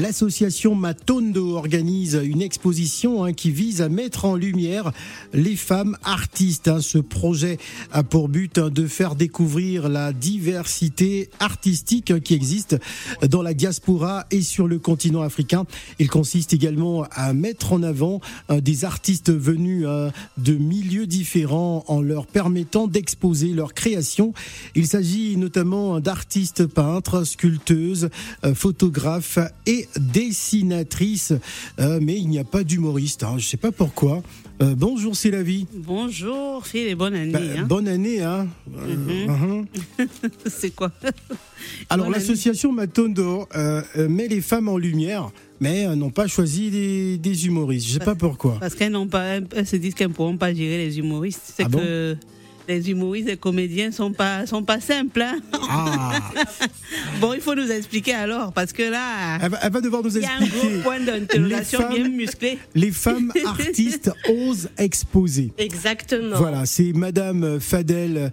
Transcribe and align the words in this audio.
L'association 0.00 0.74
Matondo 0.74 1.56
organise 1.56 2.20
une 2.24 2.42
exposition 2.42 3.22
hein, 3.22 3.32
qui 3.32 3.52
vise 3.52 3.80
à 3.80 3.88
mettre 3.88 4.24
en 4.24 4.34
lumière 4.34 4.90
les 5.32 5.54
femmes 5.54 5.96
artistes. 6.02 6.66
hein. 6.66 6.80
Ce 6.80 6.98
projet 6.98 7.58
a 7.92 8.02
pour 8.02 8.28
but 8.28 8.58
hein, 8.58 8.70
de 8.70 8.88
faire 8.88 9.14
découvrir 9.14 9.88
la 9.88 10.12
diversité 10.12 11.30
artistique 11.38 12.20
qui 12.24 12.34
existe 12.34 12.76
dans 13.28 13.40
la 13.40 13.54
diaspora 13.54 14.26
et 14.32 14.42
sur 14.42 14.66
le 14.66 14.80
continent 14.80 15.22
africain. 15.22 15.64
Il 16.00 16.10
consiste 16.10 16.52
également 16.52 17.04
à 17.12 17.32
mettre 17.32 17.72
en 17.72 17.84
avant 17.84 18.20
des 18.50 18.84
artistes 18.84 19.32
venus 19.32 19.86
de 20.38 20.54
milieux 20.54 21.06
différents 21.06 21.84
en 21.86 22.02
leur 22.02 22.26
permettant 22.26 22.88
d'exposer 22.88 23.48
leurs 23.48 23.74
créations. 23.74 24.34
Il 24.74 24.88
s'agit 24.88 25.36
notamment 25.36 26.00
d'artistes 26.00 26.66
peintres, 26.66 27.24
sculpteuses, 27.24 28.10
euh, 28.44 28.54
photographes 28.54 29.38
et 29.66 29.83
dessinatrices. 29.98 31.32
Euh, 31.80 31.98
mais 32.02 32.16
il 32.18 32.28
n'y 32.28 32.38
a 32.38 32.44
pas 32.44 32.64
d'humoriste. 32.64 33.22
hein. 33.22 33.32
Je 33.38 33.44
ne 33.44 33.48
sais 33.48 33.56
pas 33.56 33.72
pourquoi. 33.72 34.22
Euh, 34.62 34.74
bonjour, 34.76 35.16
c'est 35.16 35.30
la 35.32 35.42
vie. 35.42 35.66
Bonjour, 35.74 36.64
Phil, 36.66 36.86
et 36.86 36.94
bonne 36.94 37.14
année. 37.14 37.32
Bah, 37.32 37.40
hein. 37.58 37.64
Bonne 37.66 37.88
année, 37.88 38.22
hein. 38.22 38.46
Euh, 38.78 39.26
uhum. 39.26 39.66
C'est 40.46 40.70
quoi 40.70 40.92
Alors 41.90 42.08
l'association 42.08 42.70
Matondo 42.72 43.48
euh, 43.56 43.82
met 44.08 44.28
les 44.28 44.40
femmes 44.40 44.68
en 44.68 44.78
lumière, 44.78 45.30
mais 45.60 45.86
n'ont 45.96 46.10
pas 46.10 46.28
choisi 46.28 46.70
des, 46.70 47.18
des 47.18 47.46
humoristes. 47.46 47.88
Je 47.88 47.92
sais 47.94 47.98
pas 47.98 48.14
pourquoi. 48.14 48.58
Parce 48.60 48.74
qu'elles 48.76 48.92
n'ont 48.92 49.08
pas, 49.08 49.38
elles 49.54 49.66
se 49.66 49.76
disent 49.76 49.94
qu'elles 49.94 50.08
ne 50.08 50.12
pourront 50.14 50.36
pas 50.36 50.54
gérer 50.54 50.78
les 50.86 50.98
humoristes. 50.98 51.52
C'est 51.56 51.64
Ah 51.64 51.68
bon? 51.68 51.78
que 51.80 52.16
les 52.68 52.90
humoristes, 52.90 53.28
les 53.28 53.36
comédiens 53.36 53.90
sont 53.92 54.12
pas, 54.12 54.46
sont 54.46 54.62
pas 54.62 54.80
simples. 54.80 55.22
hein. 55.22 55.40
Ah, 55.68 56.20
Bon, 57.20 57.32
il 57.34 57.40
faut 57.40 57.54
nous 57.54 57.70
expliquer 57.70 58.14
alors, 58.14 58.52
parce 58.52 58.72
que 58.72 58.82
là, 58.82 59.38
elle 59.42 59.50
va, 59.50 59.58
elle 59.62 59.72
va 59.72 59.80
devoir 59.80 60.02
nous 60.02 60.16
il 60.16 60.22
y 60.22 60.26
a 60.26 60.32
un 60.32 60.38
gros 60.38 60.46
expliquer. 60.46 60.78
point 60.82 61.00
d'interrogation 61.00 61.88
bien 61.90 62.08
musclé. 62.08 62.58
Les 62.74 62.90
femmes 62.90 63.32
artistes 63.46 64.10
osent 64.28 64.68
exposer. 64.78 65.52
Exactement. 65.58 66.36
Voilà, 66.36 66.66
c'est 66.66 66.92
Madame 66.92 67.58
Fadel 67.60 68.32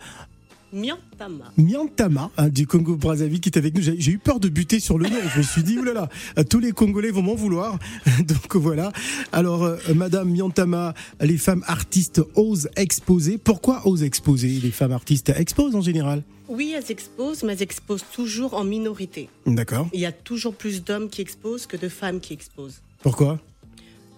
Miantama. 0.73 1.51
Miantama 1.57 2.31
hein, 2.37 2.49
du 2.49 2.65
Congo 2.65 2.95
Brazzaville 2.95 3.39
qui 3.41 3.49
est 3.49 3.57
avec 3.57 3.75
nous. 3.75 3.81
J'ai 3.81 4.11
eu 4.11 4.17
peur 4.17 4.39
de 4.39 4.47
buter 4.47 4.79
sur 4.79 4.97
le 4.97 5.09
nom. 5.09 5.17
Je 5.33 5.39
me 5.39 5.43
suis 5.43 5.63
dit 5.63 5.77
oulala, 5.77 6.09
tous 6.49 6.59
les 6.59 6.71
Congolais 6.71 7.11
vont 7.11 7.21
m'en 7.21 7.35
vouloir. 7.35 7.77
Donc 8.27 8.55
voilà. 8.55 8.91
Alors 9.31 9.63
euh, 9.63 9.77
Madame 9.93 10.29
Miantama, 10.29 10.93
les 11.19 11.37
femmes 11.37 11.63
artistes 11.67 12.21
osent 12.35 12.69
exposer. 12.75 13.37
Pourquoi 13.37 13.87
osent 13.87 14.03
exposer 14.03 14.47
Les 14.47 14.71
femmes 14.71 14.93
artistes? 14.93 15.29
Exposent 15.29 15.75
en 15.75 15.81
général? 15.81 16.23
Oui, 16.47 16.73
elles 16.75 16.91
exposent, 16.91 17.43
mais 17.43 17.53
elles 17.53 17.63
exposent 17.63 18.05
toujours 18.13 18.53
en 18.53 18.63
minorité. 18.63 19.29
D'accord. 19.45 19.87
Il 19.93 19.99
y 19.99 20.05
a 20.05 20.11
toujours 20.11 20.53
plus 20.53 20.83
d'hommes 20.83 21.09
qui 21.09 21.21
exposent 21.21 21.65
que 21.65 21.77
de 21.77 21.87
femmes 21.89 22.19
qui 22.19 22.33
exposent. 22.33 22.81
Pourquoi? 23.01 23.39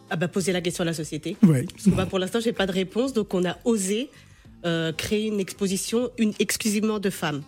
Ah 0.10 0.16
bah, 0.16 0.28
poser 0.28 0.52
la 0.52 0.62
question 0.62 0.84
à 0.84 0.86
la 0.86 0.94
société. 0.94 1.38
Ouais. 1.44 1.66
Parce 1.72 1.86
que, 1.86 1.90
bah, 1.92 2.06
pour 2.06 2.20
l'instant, 2.20 2.40
j'ai 2.40 2.54
pas 2.54 2.68
de 2.68 2.72
réponse, 2.72 3.14
donc 3.14 3.34
on 3.34 3.46
a 3.46 3.58
osé 3.66 4.10
créer 4.98 5.28
une 5.28 5.40
exposition 5.40 6.10
une, 6.18 6.34
exclusivement 6.40 7.00
de 7.00 7.10
femmes. 7.10 7.42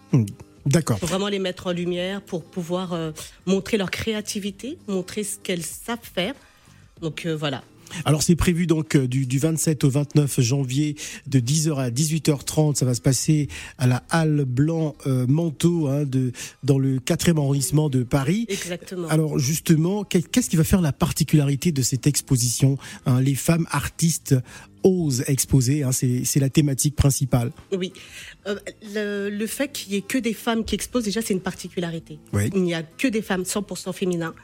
D'accord. 0.66 1.00
Pour 1.00 1.10
vraiment 1.10 1.28
les 1.28 1.40
mettre 1.40 1.68
en 1.68 1.72
lumière, 1.72 2.22
pour 2.22 2.44
pouvoir 2.44 2.94
euh, 2.94 3.12
montrer 3.46 3.78
leur 3.78 3.92
créativité, 3.92 4.80
montrer 4.88 5.24
ce 5.24 5.38
qu'elles 5.38 5.64
savent 5.64 6.00
faire. 6.02 6.34
Donc 7.02 7.26
euh, 7.26 7.36
voilà. 7.36 7.64
Alors 8.06 8.24
c'est 8.24 8.36
prévu 8.36 8.68
donc 8.68 8.96
euh, 8.96 9.08
du, 9.08 9.26
du 9.26 9.38
27 9.40 9.84
au 9.84 9.90
29 9.90 10.42
janvier 10.42 10.96
de 11.28 11.40
10h 11.40 11.76
à 11.78 11.90
18h30. 11.90 12.76
Ça 12.76 12.86
va 12.86 12.94
se 12.94 13.02
passer 13.02 13.48
à 13.78 13.88
la 13.88 14.04
Halle 14.10 14.46
Blanc 14.46 14.96
euh, 15.08 15.26
Manteau 15.28 15.88
hein, 15.88 16.04
de, 16.06 16.32
dans 16.64 16.78
le 16.80 17.00
4e 17.00 17.38
arrondissement 17.38 17.90
de 17.90 18.04
Paris. 18.04 18.46
Exactement. 18.50 19.08
Alors 19.10 19.40
justement, 19.40 20.04
qu'est- 20.04 20.28
qu'est-ce 20.30 20.50
qui 20.50 20.56
va 20.58 20.64
faire 20.64 20.82
la 20.82 20.94
particularité 20.94 21.72
de 21.72 21.82
cette 21.82 22.08
exposition 22.08 22.78
hein, 23.06 23.22
Les 23.22 23.36
femmes 23.36 23.68
artistes 23.72 24.36
osent 24.84 25.24
exposer, 25.28 25.82
hein, 25.82 25.92
c'est 25.92 26.40
la 26.40 26.50
thématique 26.50 26.96
principale. 26.96 27.52
Oui. 27.76 27.92
Euh, 28.46 28.56
le, 28.94 29.30
le 29.30 29.48
fait 29.48 29.72
qu'il 29.72 29.94
y 29.94 29.96
ait 29.96 30.02
que 30.02 30.20
des 30.20 30.34
femmes 30.34 30.64
qui 30.64 30.76
exposent, 30.76 31.06
déjà, 31.06 31.24
c'est 31.24 31.34
une 31.34 31.40
particularité. 31.42 32.20
Oui. 32.34 32.52
Il 32.54 32.62
n'y 32.62 32.76
a 32.76 32.84
que 32.84 33.08
des 33.08 33.24
femmes 33.24 33.42
100% 33.44 33.94
féminins. 33.94 34.36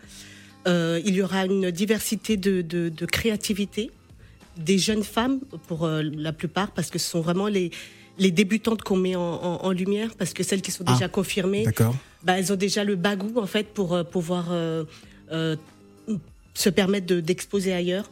Euh, 0.68 1.02
il 1.06 1.16
y 1.16 1.22
aura 1.22 1.46
une 1.46 1.72
diversité 1.72 2.38
de, 2.38 2.62
de, 2.62 2.90
de 2.90 3.06
créativité, 3.06 3.90
des 4.58 4.78
jeunes 4.78 5.04
femmes, 5.04 5.40
pour 5.68 5.86
euh, 5.86 6.04
la 6.04 6.34
plupart, 6.34 6.72
parce 6.72 6.90
que 6.92 7.00
ce 7.00 7.10
sont 7.10 7.22
vraiment 7.22 7.48
les, 7.48 7.72
les 8.20 8.30
débutantes 8.32 8.84
qu'on 8.84 8.98
met 8.98 9.16
en, 9.16 9.22
en- 9.22 9.64
en 9.66 9.72
lumière, 9.72 10.12
parce 10.18 10.34
que 10.34 10.44
celles 10.44 10.62
qui 10.62 10.72
sont 10.72 10.84
Ah, 10.88 10.94
déjà 10.94 11.08
confirmées, 11.08 11.64
bah, 12.24 12.38
elles 12.38 12.52
ont 12.54 12.58
déjà 12.58 12.84
le 12.84 12.96
bagou, 12.96 13.40
en 13.40 13.48
fait, 13.48 13.68
pour 13.74 13.94
euh, 13.96 14.04
pouvoir 14.04 14.50
se 16.54 16.70
permettre 16.70 17.08
de- 17.08 17.22
d'exposer 17.22 17.74
ailleurs. 17.74 18.10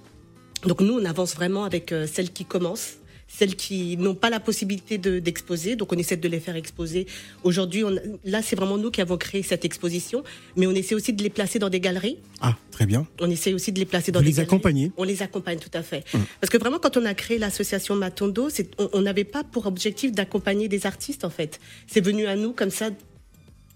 Donc 0.64 0.82
nous, 0.82 0.94
on 0.94 1.06
avance 1.06 1.36
vraiment 1.36 1.64
avec 1.66 1.94
celles 2.08 2.32
qui 2.32 2.46
commencent, 2.46 2.96
celles 3.32 3.56
qui 3.56 3.96
n'ont 3.98 4.16
pas 4.16 4.30
la 4.30 4.40
possibilité 4.40 4.98
de- 4.98 5.20
d'exposer. 5.20 5.76
donc 5.76 5.94
on 5.94 5.98
essaie 5.98 6.18
de 6.18 6.28
les 6.28 6.40
faire 6.40 6.56
exposer. 6.56 7.06
Aujourd'hui, 7.44 7.84
là, 8.26 8.42
c'est 8.42 8.56
vraiment 8.56 8.78
nous 8.78 8.90
qui 8.92 9.02
avons 9.02 9.18
créé 9.18 9.44
cette 9.44 9.64
exposition, 9.66 10.24
mais 10.58 10.66
on 10.68 10.72
essaie 10.72 10.96
aussi 10.96 11.14
de 11.14 11.22
les 11.24 11.30
placer 11.30 11.60
dans 11.60 11.70
des 11.70 11.80
galeries. 11.80 12.18
Ah, 12.42 12.56
très 12.72 12.86
bien. 12.86 13.08
On 13.22 13.30
essaie 13.30 13.54
aussi 13.54 13.72
de 13.72 13.80
les 13.80 13.86
placer 13.86 14.12
dans 14.12 14.20
Vous 14.20 14.24
des 14.26 14.32
les 14.32 14.36
galeries. 14.38 14.48
accompagnez? 14.50 14.92
On 14.98 15.04
les 15.04 15.22
accompagne 15.22 15.60
tout 15.60 15.70
à 15.74 15.84
fait. 15.84 16.04
Parce 16.42 16.50
que 16.52 16.58
vraiment, 16.58 16.80
quand 16.80 16.98
on 16.98 17.06
a 17.06 17.14
créé 17.14 17.38
l'association 17.38 17.96
Matondo, 17.96 18.50
on 18.94 19.02
n'avait 19.02 19.24
pas 19.24 19.44
pour 19.44 19.68
objectif 19.68 20.12
d'accompagner 20.12 20.68
des 20.68 20.86
artistes, 20.86 21.24
en 21.24 21.30
fait. 21.30 21.60
C'est 21.88 22.02
venu 22.04 22.26
à 22.26 22.36
nous 22.36 22.52
comme 22.52 22.72
ça. 22.72 22.90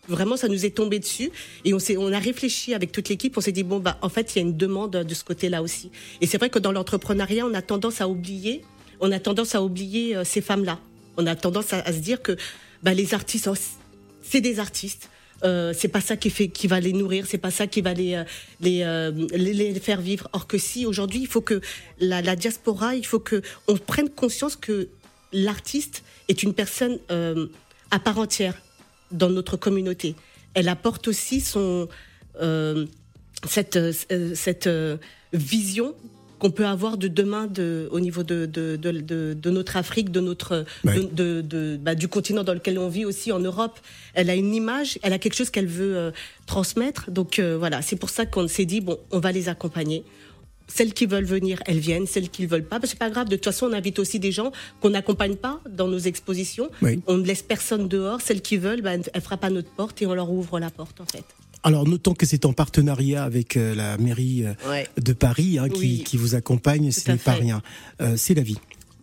Vraiment, 0.09 0.35
ça 0.35 0.49
nous 0.49 0.65
est 0.65 0.71
tombé 0.75 0.99
dessus 0.99 1.31
et 1.63 1.73
on 1.73 1.77
on 1.97 2.11
a 2.11 2.19
réfléchi 2.19 2.73
avec 2.73 2.91
toute 2.91 3.07
l'équipe. 3.07 3.37
On 3.37 3.41
s'est 3.41 3.53
dit 3.53 3.63
bon 3.63 3.79
bah 3.79 3.97
en 4.01 4.09
fait 4.09 4.35
il 4.35 4.39
y 4.39 4.41
a 4.41 4.45
une 4.45 4.57
demande 4.57 4.91
de 4.91 5.13
ce 5.13 5.23
côté-là 5.23 5.61
aussi. 5.61 5.91
Et 6.19 6.27
c'est 6.27 6.37
vrai 6.37 6.49
que 6.49 6.59
dans 6.59 6.73
l'entrepreneuriat, 6.73 7.45
on 7.45 7.53
a 7.53 7.61
tendance 7.61 8.01
à 8.01 8.09
oublier, 8.09 8.63
on 8.99 9.11
a 9.11 9.19
tendance 9.19 9.55
à 9.55 9.63
oublier 9.63 10.15
euh, 10.15 10.23
ces 10.23 10.41
femmes-là. 10.41 10.79
On 11.17 11.27
a 11.27 11.35
tendance 11.35 11.73
à, 11.73 11.85
se 11.91 11.99
dire 11.99 12.21
que 12.21 12.35
bah, 12.81 12.93
les 12.93 13.13
artistes, 13.13 13.47
oh, 13.47 13.55
c'est 14.21 14.41
des 14.41 14.59
artistes. 14.59 15.09
Euh, 15.43 15.73
c'est 15.77 15.89
pas 15.89 15.99
ça 15.99 16.15
qui 16.15 16.29
fait 16.29 16.47
qui 16.47 16.67
va 16.67 16.79
les 16.79 16.93
nourrir, 16.93 17.25
c'est 17.27 17.37
pas 17.37 17.51
ça 17.51 17.67
qui 17.67 17.81
va 17.81 17.93
les 17.93 18.15
euh, 18.15 18.23
euh, 18.65 19.27
les 19.33 19.53
les 19.53 19.79
faire 19.79 19.99
vivre. 19.99 20.29
Or 20.31 20.47
que 20.47 20.57
si 20.57 20.85
aujourd'hui 20.85 21.21
il 21.21 21.27
faut 21.27 21.41
que 21.41 21.59
la, 21.99 22.35
diaspora, 22.35 22.95
il 22.95 23.05
faut 23.05 23.19
que 23.19 23.41
on 23.67 23.75
prenne 23.77 24.09
conscience 24.09 24.55
que 24.55 24.87
l'artiste 25.33 26.03
est 26.29 26.43
une 26.43 26.53
personne 26.53 26.97
à 27.91 27.99
part 27.99 28.19
entière 28.19 28.55
dans 29.11 29.29
notre 29.29 29.57
communauté. 29.57 30.15
Elle 30.53 30.69
apporte 30.69 31.07
aussi 31.09 31.41
son 31.41 31.89
cette 33.45 33.79
cette 34.35 34.69
vision 35.33 35.93
qu'on 36.43 36.51
peut 36.51 36.65
avoir 36.65 36.97
de 36.97 37.07
demain 37.07 37.47
de, 37.47 37.87
au 37.91 38.01
niveau 38.01 38.21
de, 38.21 38.45
de, 38.45 38.75
de, 38.75 38.91
de, 38.91 39.33
de 39.33 39.49
notre 39.49 39.77
Afrique, 39.77 40.11
de 40.11 40.19
notre 40.19 40.65
de, 40.83 41.77
bah, 41.77 41.95
du 41.95 42.09
continent 42.09 42.43
dans 42.43 42.53
lequel 42.53 42.77
on 42.77 42.89
vit 42.89 43.05
aussi 43.05 43.31
en 43.31 43.39
Europe. 43.39 43.79
Elle 44.13 44.29
a 44.29 44.35
une 44.35 44.53
image, 44.53 44.99
elle 45.03 45.13
a 45.13 45.19
quelque 45.19 45.35
chose 45.35 45.49
qu'elle 45.49 45.67
veut 45.67 45.95
euh, 45.95 46.11
transmettre. 46.45 47.09
Donc 47.09 47.39
euh, 47.39 47.55
voilà, 47.57 47.81
c'est 47.81 47.95
pour 47.95 48.09
ça 48.09 48.25
qu'on 48.25 48.49
s'est 48.49 48.65
dit 48.65 48.81
bon, 48.81 48.97
on 49.11 49.19
va 49.19 49.31
les 49.31 49.47
accompagner. 49.47 50.03
Celles 50.67 50.93
qui 50.93 51.05
veulent 51.05 51.23
venir, 51.23 51.59
elles 51.65 51.79
viennent. 51.79 52.07
Celles 52.07 52.29
qui 52.29 52.41
ne 52.41 52.47
veulent 52.47 52.65
pas, 52.65 52.79
bah, 52.79 52.87
c'est 52.89 52.99
pas 52.99 53.09
grave. 53.09 53.29
De 53.29 53.37
toute 53.37 53.45
façon, 53.45 53.67
on 53.67 53.73
invite 53.73 53.99
aussi 53.99 54.19
des 54.19 54.33
gens 54.33 54.51
qu'on 54.81 54.89
n'accompagne 54.89 55.35
pas 55.37 55.61
dans 55.69 55.87
nos 55.87 55.99
expositions. 55.99 56.69
Oui. 56.81 57.01
On 57.07 57.17
ne 57.19 57.25
laisse 57.25 57.41
personne 57.41 57.87
dehors. 57.87 58.19
Celles 58.19 58.41
qui 58.41 58.57
veulent, 58.57 58.81
bah, 58.81 58.95
elles 58.95 59.21
frappent 59.21 59.45
à 59.45 59.49
notre 59.49 59.69
porte 59.69 60.01
et 60.01 60.07
on 60.07 60.13
leur 60.13 60.29
ouvre 60.29 60.59
la 60.59 60.69
porte 60.69 60.99
en 60.99 61.05
fait. 61.05 61.23
Alors 61.63 61.87
notons 61.87 62.13
que 62.13 62.25
c'est 62.25 62.45
en 62.45 62.53
partenariat 62.53 63.23
avec 63.23 63.55
euh, 63.57 63.73
la 63.75 63.97
mairie 63.97 64.43
euh, 64.45 64.53
Ouais. 64.69 64.87
de 65.01 65.13
Paris 65.13 65.57
hein, 65.59 65.69
qui, 65.69 65.79
Oui. 65.79 66.03
qui 66.05 66.17
vous 66.17 66.35
accompagne, 66.35 66.91
ce 66.91 67.09
n'est 67.11 67.17
pas 67.17 67.33
rien. 67.33 67.61
Euh, 68.01 68.15
c'est 68.17 68.33
la 68.33 68.41
vie. 68.41 68.57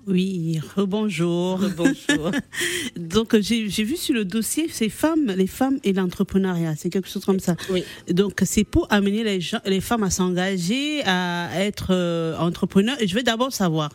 Oui, 0.07 0.59
rebonjour. 0.77 1.61
Bonjour. 1.77 2.31
Donc 2.97 3.39
j'ai 3.39 3.69
j'ai 3.69 3.85
vu 3.85 3.97
sur 3.97 4.15
le 4.15 4.25
dossier 4.25 4.67
ces 4.71 4.89
femmes, 4.89 5.27
les 5.37 5.47
femmes 5.47 5.79
et 5.85 5.93
l'entrepreneuriat, 5.93 6.75
c'est 6.77 6.91
quelque 6.91 7.09
chose 7.09 7.25
comme 7.25 7.39
ça. 7.41 7.55
oui. 7.71 7.85
Donc 8.11 8.41
c'est 8.45 8.65
pour 8.65 8.87
amener 8.91 9.23
les 9.25 9.41
gens, 9.41 9.61
les 9.67 9.81
femmes 9.81 10.03
à 10.03 10.11
s'engager, 10.11 11.03
à 11.05 11.51
être 11.65 11.89
euh, 11.91 12.37
entrepreneurs. 12.39 12.97
Et 13.01 13.07
je 13.09 13.15
veux 13.15 13.23
d'abord 13.23 13.53
savoir 13.53 13.91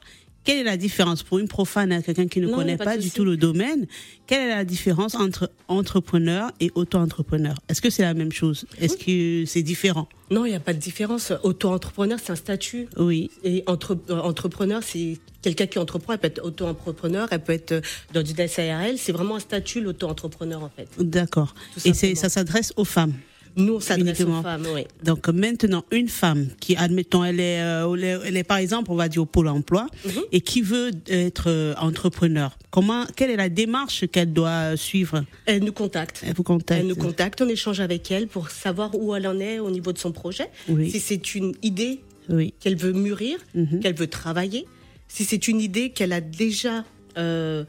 quelle 0.46 0.60
est 0.60 0.64
la 0.64 0.78
différence 0.78 1.24
pour 1.24 1.40
une 1.40 1.48
profane, 1.48 2.02
quelqu'un 2.04 2.28
qui 2.28 2.40
ne 2.40 2.48
Non, 2.48 2.58
connaît 2.58 2.78
pas 2.78 2.98
du 2.98 3.10
tout 3.10 3.26
le 3.26 3.36
domaine? 3.36 3.88
Quelle 4.28 4.50
est 4.50 4.56
la 4.56 4.64
différence 4.64 5.16
entre 5.16 5.52
entrepreneur 5.68 6.52
et 6.60 6.72
auto-entrepreneur? 6.76 7.56
Est-ce 7.68 7.82
que 7.82 7.90
c'est 7.90 8.04
la 8.04 8.14
même 8.14 8.32
chose? 8.32 8.66
Est-ce 8.80 8.96
que 8.96 9.46
c'est 9.46 9.64
différent? 9.64 10.08
Non, 10.30 10.46
il 10.46 10.50
n'y 10.50 10.56
a 10.56 10.60
pas 10.60 10.74
de 10.74 10.80
différence. 10.80 11.34
Auto-entrepreneur, 11.44 12.20
c'est 12.24 12.32
un 12.32 12.36
statut. 12.36 12.88
Oui. 12.98 13.30
Et 13.44 13.64
entre, 13.68 13.98
euh, 14.10 14.20
entrepreneur, 14.20 14.82
c'est 14.84 15.18
quelqu'un 15.42 15.68
qui 15.68 15.80
entreprend. 15.80 16.14
Elle 16.14 16.20
peut 16.20 16.28
être 16.28 16.44
auto-entrepreneur, 16.44 17.28
elle 17.32 17.44
peut 17.44 17.54
être 17.54 17.72
euh, 17.74 17.82
dans 18.14 18.24
du 18.24 18.34
SARL. 18.48 18.98
C'est 18.98 19.12
vraiment 19.12 19.36
un 19.36 19.40
statut, 19.40 19.82
l'auto-entrepreneur, 19.82 20.64
en 20.64 20.70
fait. 20.70 20.88
D'accord. 21.00 21.54
Et 21.86 21.94
ça 22.16 22.30
s'adresse 22.30 22.72
aux 22.76 22.86
femmes? 22.86 23.14
Nous, 23.58 23.76
on 23.76 23.80
s'adresse 23.80 24.22
aux 24.22 24.42
femmes, 24.42 24.68
oui. 24.74 24.86
Donc 25.04 25.28
maintenant, 25.30 25.86
une 25.92 26.10
femme 26.10 26.48
qui, 26.60 26.76
admettons, 26.76 27.24
elle 27.24 27.40
est, 27.40 27.62
euh, 27.62 28.22
elle 28.26 28.36
est, 28.38 28.44
par 28.44 28.58
exemple, 28.58 28.92
on 28.92 28.96
va 28.96 29.08
dire 29.08 29.22
au 29.22 29.26
pôle 29.26 29.48
emploi, 29.48 29.88
Mhm. 30.06 30.12
et 30.32 30.42
qui 30.42 30.62
veut 30.62 30.92
être 31.08 31.46
euh, 31.50 31.74
entrepreneur. 31.80 32.58
Comment, 32.72 33.06
quelle 33.16 33.30
est 33.32 33.36
la 33.38 33.50
démarche 33.50 34.06
qu'elle 34.12 34.34
doit 34.34 34.76
suivre? 34.76 35.24
Elle 35.46 35.64
nous 35.64 35.72
contacte. 35.72 36.22
Elle 36.28 36.34
vous 36.34 36.44
contacte. 36.44 36.80
Elle 36.82 36.88
nous 36.88 36.96
contacte, 36.96 37.42
on 37.42 37.48
échange 37.48 37.80
avec 37.80 38.12
elle 38.12 38.28
pour 38.28 38.50
savoir 38.50 38.94
où 38.96 39.16
elle 39.16 39.28
en 39.28 39.40
est 39.40 39.60
au 39.60 39.72
niveau 39.72 39.94
de 39.94 39.98
son 39.98 40.12
projet. 40.12 40.50
Oui. 40.68 40.92
Si 40.92 41.00
c'est 41.00 41.36
une 41.36 41.54
idée 41.64 42.02
Oui. 42.30 42.54
qu'elle 42.60 42.76
veut 42.76 42.92
mûrir, 42.94 43.38
Mhm. 43.54 43.80
qu'elle 43.80 43.96
veut 43.96 44.08
travailler, 44.08 44.66
si 45.08 45.24
c'est 45.24 45.48
une 45.48 45.62
idée 45.62 45.92
qu'elle 45.92 46.12
a 46.14 46.22
déjà 46.22 46.84
euh, 47.18 47.64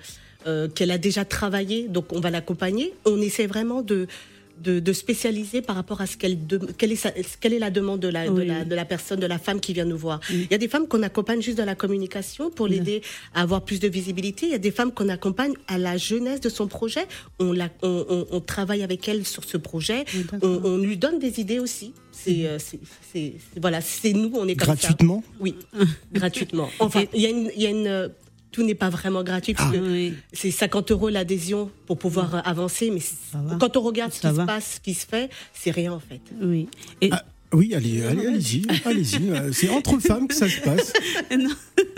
qu'elle 0.74 0.90
a 0.92 0.98
déjà 0.98 1.24
travaillé, 1.24 1.88
donc 1.88 2.12
on 2.12 2.20
va 2.20 2.30
l'accompagner. 2.30 2.92
On 3.04 3.20
essaie 3.20 3.46
vraiment 3.46 3.82
de 3.82 4.06
de, 4.62 4.80
de 4.80 4.92
spécialiser 4.92 5.62
par 5.62 5.76
rapport 5.76 6.00
à 6.00 6.06
ce 6.06 6.16
qu'elle 6.16 6.46
de- 6.46 6.58
quelle 6.78 6.92
est 6.92 6.96
sa- 6.96 7.12
quelle 7.40 7.52
est 7.52 7.58
la 7.58 7.70
demande 7.70 8.00
de 8.00 8.08
la, 8.08 8.28
de 8.28 8.42
la 8.42 8.64
de 8.64 8.74
la 8.74 8.84
personne 8.84 9.20
de 9.20 9.26
la 9.26 9.38
femme 9.38 9.60
qui 9.60 9.72
vient 9.72 9.84
nous 9.84 9.98
voir. 9.98 10.20
Il 10.30 10.48
y 10.50 10.54
a 10.54 10.58
des 10.58 10.68
femmes 10.68 10.88
qu'on 10.88 11.02
accompagne 11.02 11.42
juste 11.42 11.58
dans 11.58 11.64
la 11.64 11.74
communication 11.74 12.50
pour 12.50 12.66
l'aider 12.66 13.02
à 13.34 13.42
avoir 13.42 13.62
plus 13.62 13.80
de 13.80 13.88
visibilité. 13.88 14.46
Il 14.46 14.52
y 14.52 14.54
a 14.54 14.58
des 14.58 14.70
femmes 14.70 14.92
qu'on 14.92 15.08
accompagne 15.08 15.52
à 15.68 15.78
la 15.78 15.96
jeunesse 15.96 16.40
de 16.40 16.48
son 16.48 16.66
projet. 16.68 17.06
On 17.38 17.52
la 17.52 17.68
on, 17.82 18.04
on- 18.08 18.26
on 18.30 18.40
travaille 18.40 18.82
avec 18.82 19.06
elle 19.08 19.24
sur 19.26 19.44
ce 19.44 19.56
projet. 19.56 20.04
Oui. 20.14 20.24
On, 20.42 20.60
on 20.64 20.78
lui 20.78 20.96
donne 20.96 21.18
des 21.18 21.38
idées 21.40 21.58
aussi. 21.58 21.92
C'est 22.12 22.46
euh, 22.46 22.58
voilà, 23.60 23.80
c'est 23.80 24.12
nous, 24.12 24.30
on 24.34 24.48
est 24.48 24.56
comme 24.56 24.68
ça. 24.68 24.74
Gratuitement? 24.74 25.22
Oui, 25.40 25.54
gratuitement. 26.12 26.68
Enfin, 26.78 27.04
il 27.14 27.20
y 27.20 27.26
a 27.26 27.30
une, 27.30 27.50
il 27.54 27.62
y 27.62 27.66
a 27.66 27.70
une, 27.70 28.10
tout 28.56 28.64
n'est 28.64 28.74
pas 28.74 28.88
vraiment 28.88 29.22
gratuit 29.22 29.52
parce 29.52 29.70
que 29.70 29.76
Oui. 29.76 30.14
c'est 30.32 30.50
50 30.50 30.90
euros 30.90 31.10
l'adhésion 31.10 31.70
pour 31.84 31.98
pouvoir 31.98 32.36
euh, 32.36 32.40
avancer, 32.42 32.90
mais 32.90 33.00
quand 33.60 33.76
on 33.76 33.82
regarde 33.82 34.14
ce 34.14 34.20
qui 34.22 34.26
va. 34.28 34.32
se 34.42 34.46
passe, 34.46 34.74
ce 34.76 34.80
qui 34.80 34.94
se 34.94 35.06
fait, 35.06 35.28
c'est 35.52 35.70
rien 35.70 35.92
en 35.92 36.00
fait. 36.00 36.22
Oui. 36.40 36.66
Et, 37.02 37.10
Ah, 37.12 37.22
Oui, 37.52 37.74
allez, 37.74 38.02
allez, 38.02 38.26
allez-y, 38.26 38.62
allez-y. 38.84 39.30
euh, 39.30 39.50
C'est 39.52 39.68
entre 39.68 39.98
femmes 40.00 40.26
que 40.28 40.34
ça 40.34 40.48
se 40.48 40.60
passe. 40.60 40.92
non, 41.30 41.50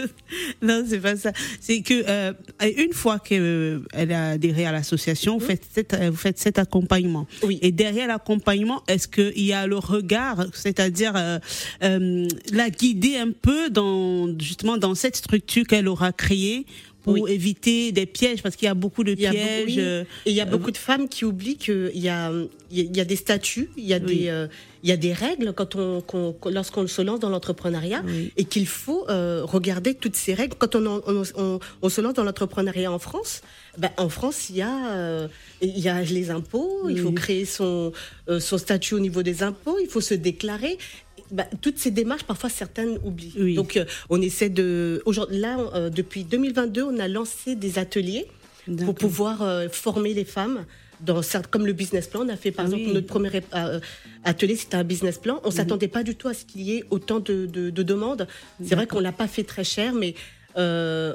non 0.62 0.84
c'est 0.86 1.00
pas 1.00 1.16
ça. 1.16 1.32
C'est 1.60 1.80
que 1.80 2.04
euh, 2.08 2.32
une 2.76 2.92
fois 2.92 3.18
qu'elle 3.18 3.82
a 4.12 4.30
adhéré 4.30 4.66
à 4.66 4.72
l'association, 4.72 5.38
vous 5.38 5.46
faites 5.46 5.64
cet, 5.72 5.94
vous 5.94 6.16
faites 6.16 6.38
cet 6.38 6.58
accompagnement. 6.58 7.26
Oui. 7.42 7.58
Et 7.62 7.72
derrière 7.72 8.08
l'accompagnement, 8.08 8.82
est-ce 8.88 9.08
qu'il 9.08 9.44
y 9.44 9.52
a 9.52 9.66
le 9.66 9.76
regard, 9.78 10.46
c'est-à-dire 10.52 11.12
euh, 11.16 11.38
euh, 11.82 12.26
la 12.52 12.70
guider 12.70 13.16
un 13.16 13.30
peu 13.32 13.70
dans 13.70 14.28
justement 14.38 14.76
dans 14.76 14.94
cette 14.94 15.16
structure 15.16 15.64
qu'elle 15.66 15.88
aura 15.88 16.12
créée 16.12 16.66
pour 17.14 17.22
Oui. 17.24 17.32
éviter 17.32 17.90
des 17.92 18.06
pièges, 18.06 18.42
parce 18.42 18.54
qu'il 18.56 18.66
y 18.66 18.70
a 18.70 18.74
beaucoup 18.74 19.02
de 19.04 19.12
Il 19.12 19.20
y 19.20 19.26
a 19.26 19.30
beaucoup- 19.30 19.42
pièges. 19.44 19.66
oui. 19.66 19.80
euh, 19.80 20.04
Et 20.26 20.30
il 20.30 20.36
y 20.36 20.40
a 20.40 20.44
beaucoup 20.44 20.70
de 20.70 20.76
femmes 20.76 21.08
qui 21.08 21.24
oublient 21.24 21.56
qu'il 21.56 21.90
y 21.94 22.08
a, 22.08 22.30
il 22.70 22.96
y 22.96 23.00
a- 23.00 23.04
des 23.04 23.16
statuts, 23.16 23.70
il 23.76 23.84
y 23.86 23.94
a, 23.94 23.98
Oui. 23.98 24.04
des, 24.18 24.28
euh, 24.28 24.46
il 24.82 24.88
y 24.90 24.92
a 24.92 24.96
des 24.96 25.12
règles 25.14 25.52
quand 25.54 25.74
on, 25.76 26.00
qu'on- 26.02 26.32
qu'on- 26.34 26.50
lorsqu'on 26.50 26.86
se 26.86 27.00
lance 27.02 27.18
dans 27.20 27.30
l'entrepreneuriat 27.30 28.02
et 28.36 28.44
qu'il 28.44 28.66
faut 28.66 29.04
euh, 29.08 29.42
regarder 29.44 29.94
toutes 29.94 30.16
ces 30.16 30.34
règles. 30.34 30.54
Quand 30.58 30.74
on, 30.76 31.02
on, 31.06 31.22
on- 31.36 31.58
on 31.82 31.88
se 31.88 32.00
lance 32.02 32.14
dans 32.14 32.24
l'entrepreneuriat 32.24 32.92
en 32.92 32.98
France, 32.98 33.40
ben, 33.78 33.90
en 33.96 34.08
France, 34.10 34.50
il 34.50 34.56
y, 34.56 34.62
a, 34.62 34.92
euh, 34.94 35.28
il 35.62 35.78
y 35.78 35.88
a 35.88 36.02
les 36.02 36.30
impôts, 36.30 36.88
il 36.90 36.98
faut 37.00 37.12
créer 37.12 37.44
son, 37.46 37.92
euh, 38.28 38.38
son 38.40 38.58
statut 38.58 38.94
au 38.94 39.00
niveau 39.00 39.22
des 39.22 39.42
impôts, 39.42 39.78
il 39.80 39.88
faut 39.88 40.00
se 40.02 40.14
déclarer. 40.14 40.76
Ben, 41.30 41.46
toutes 41.60 41.78
ces 41.78 41.90
démarches, 41.90 42.24
parfois 42.24 42.48
certaines 42.50 42.98
oublient. 43.04 43.34
Oui. 43.38 43.54
Donc, 43.54 43.76
euh, 43.76 43.84
on 44.08 44.20
essaie 44.22 44.48
de. 44.48 45.02
Aujourd'hui, 45.04 45.38
là, 45.38 45.58
euh, 45.74 45.90
depuis 45.90 46.24
2022, 46.24 46.82
on 46.84 46.98
a 46.98 47.08
lancé 47.08 47.54
des 47.54 47.78
ateliers 47.78 48.26
pour 48.84 48.94
pouvoir 48.94 49.42
euh, 49.42 49.68
former 49.70 50.14
les 50.14 50.24
femmes. 50.24 50.64
Dans, 51.00 51.20
comme 51.52 51.64
le 51.64 51.72
business 51.74 52.08
plan, 52.08 52.22
on 52.24 52.28
a 52.28 52.36
fait 52.36 52.50
par 52.50 52.64
Ah 52.64 52.68
exemple 52.68 52.84
oui. 52.88 52.92
notre 52.94 53.06
premier 53.06 53.30
atelier, 54.24 54.56
c'était 54.56 54.76
un 54.76 54.82
business 54.84 55.16
plan. 55.18 55.40
On 55.44 55.52
s'attendait 55.52 55.86
pas 55.86 56.02
du 56.02 56.16
tout 56.16 56.26
à 56.26 56.34
ce 56.34 56.44
qu'il 56.44 56.62
y 56.62 56.76
ait 56.76 56.84
autant 56.90 57.20
de, 57.20 57.46
de- 57.46 57.70
de 57.70 57.82
demandes. 57.84 58.26
C'est 58.64 58.74
vrai 58.74 58.88
qu'on 58.88 58.98
l'a 58.98 59.12
pas 59.12 59.28
fait 59.28 59.44
très 59.44 59.62
cher, 59.62 59.92
mais 59.94 60.14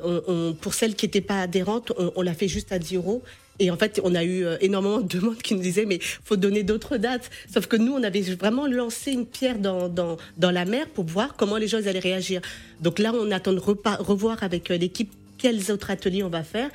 on- 0.04 0.22
on- 0.28 0.54
pour 0.54 0.74
celles 0.74 0.96
qui 0.96 1.06
n'étaient 1.06 1.22
pas 1.22 1.42
adhérentes, 1.42 1.92
on, 1.98 2.12
on 2.16 2.22
l'a 2.22 2.34
fait 2.34 2.48
juste 2.48 2.72
à 2.72 2.80
10 2.80 2.96
euros. 2.96 3.22
Et 3.60 3.70
en 3.70 3.78
fait, 3.78 4.02
on 4.04 4.16
a 4.16 4.24
eu 4.24 4.44
euh, 4.46 4.58
énormément 4.62 5.00
de 5.02 5.08
demandes 5.08 5.38
qui 5.38 5.54
nous 5.54 5.62
disaient 5.62 5.86
mais 5.86 6.00
faut 6.02 6.36
donner 6.38 6.64
d'autres 6.64 6.98
dates. 6.98 7.30
Sauf 7.54 7.68
que 7.68 7.76
nous, 7.76 7.94
on 7.94 8.02
avait 8.02 8.22
vraiment 8.22 8.66
lancé 8.66 9.12
une 9.12 9.28
pierre 9.28 9.60
dans, 9.60 9.90
dans, 9.90 10.18
dans 10.38 10.50
la 10.52 10.66
mer 10.66 10.88
pour 10.90 11.06
voir 11.06 11.36
comment 11.36 11.58
les 11.58 11.68
gens 11.68 11.78
allaient 11.86 12.00
réagir. 12.00 12.42
Donc 12.82 12.98
là, 12.98 13.12
on 13.14 13.30
attend 13.32 13.54
de 13.54 13.60
revoir 13.60 14.42
avec 14.44 14.72
euh, 14.72 14.78
l'équipe 14.78 15.12
quels 15.38 15.72
autres 15.72 15.92
ateliers 15.92 16.24
on 16.24 16.30
va 16.30 16.44
faire. 16.44 16.70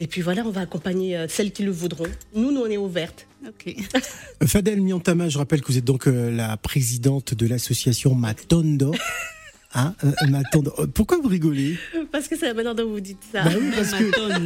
Et 0.00 0.06
puis 0.06 0.22
voilà, 0.22 0.42
on 0.46 0.50
va 0.50 0.62
accompagner 0.62 1.16
euh, 1.16 1.26
celles 1.28 1.52
qui 1.52 1.62
le 1.62 1.70
voudront. 1.70 2.06
Nous, 2.34 2.50
nous, 2.52 2.60
on 2.62 2.66
est 2.70 2.76
ouvertes. 2.78 3.26
Ok. 3.46 3.74
Fadel 4.46 4.80
Miantama, 4.80 5.28
je 5.28 5.36
rappelle 5.36 5.60
que 5.60 5.66
vous 5.70 5.76
êtes 5.78 5.84
donc 5.84 6.08
euh, 6.08 6.30
la 6.34 6.56
présidente 6.56 7.34
de 7.34 7.46
l'association 7.46 8.14
Matondo. 8.14 8.92
Hein, 9.74 9.94
euh, 10.04 10.12
Matondo. 10.28 10.72
Pourquoi 10.94 11.18
vous 11.18 11.28
rigolez 11.28 11.76
Parce 12.12 12.28
que 12.28 12.36
c'est 12.38 12.46
la 12.46 12.54
manière 12.54 12.74
dont 12.74 12.88
vous 12.88 13.00
dites 13.00 13.18
ça. 13.32 13.42
Bah 13.42 13.50
oui, 13.58 13.66
parce 13.74 13.90
que 13.92 14.04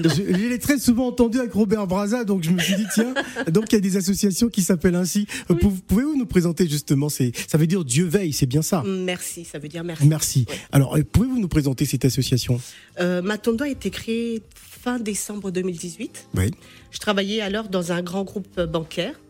je, 0.09 0.33
je 0.33 0.49
l'ai 0.49 0.59
très 0.59 0.79
souvent 0.79 1.09
entendu 1.09 1.39
avec 1.39 1.53
Robert 1.53 1.87
Braza, 1.87 2.25
donc 2.25 2.43
je 2.45 2.51
me 2.51 2.59
suis 2.59 2.77
dit 2.77 2.87
tiens, 2.95 3.13
donc 3.51 3.71
il 3.71 3.75
y 3.75 3.79
a 3.79 3.81
des 3.81 3.97
associations 3.97 4.49
qui 4.49 4.63
s'appellent 4.63 4.95
ainsi. 4.95 5.27
Euh, 5.51 5.55
pou- 5.55 5.71
Pouvez-vous 5.87 6.17
nous 6.17 6.27
présenter 6.27 6.67
justement 6.69 7.09
c'est 7.09 7.33
ça 7.47 7.59
veut 7.59 7.67
dire 7.67 7.85
Dieu 7.85 8.07
veille, 8.07 8.33
c'est 8.33 8.47
bien 8.47 8.63
ça. 8.63 8.83
Merci, 8.87 9.45
ça 9.45 9.59
veut 9.59 9.69
dire 9.69 9.85
merci. 9.85 10.07
Merci. 10.07 10.47
Alors, 10.73 10.97
euh, 10.97 11.03
pouvez-vous 11.03 11.39
nous 11.39 11.49
présenter 11.49 11.85
cette 11.85 12.05
association 12.05 12.61
Euh, 13.01 13.21
Matondo 13.23 13.65
a 13.65 13.69
été 13.69 13.91
créé 13.91 14.43
fin 14.55 14.99
décembre 14.99 15.51
2018. 15.51 16.29
Oui. 16.37 16.51
Je 16.91 16.99
travaillais 16.99 17.41
alors 17.43 17.69
dans 17.69 17.93
un 17.93 18.01
grand 18.03 18.25
groupe 18.25 18.61
bancaire. 18.63 19.21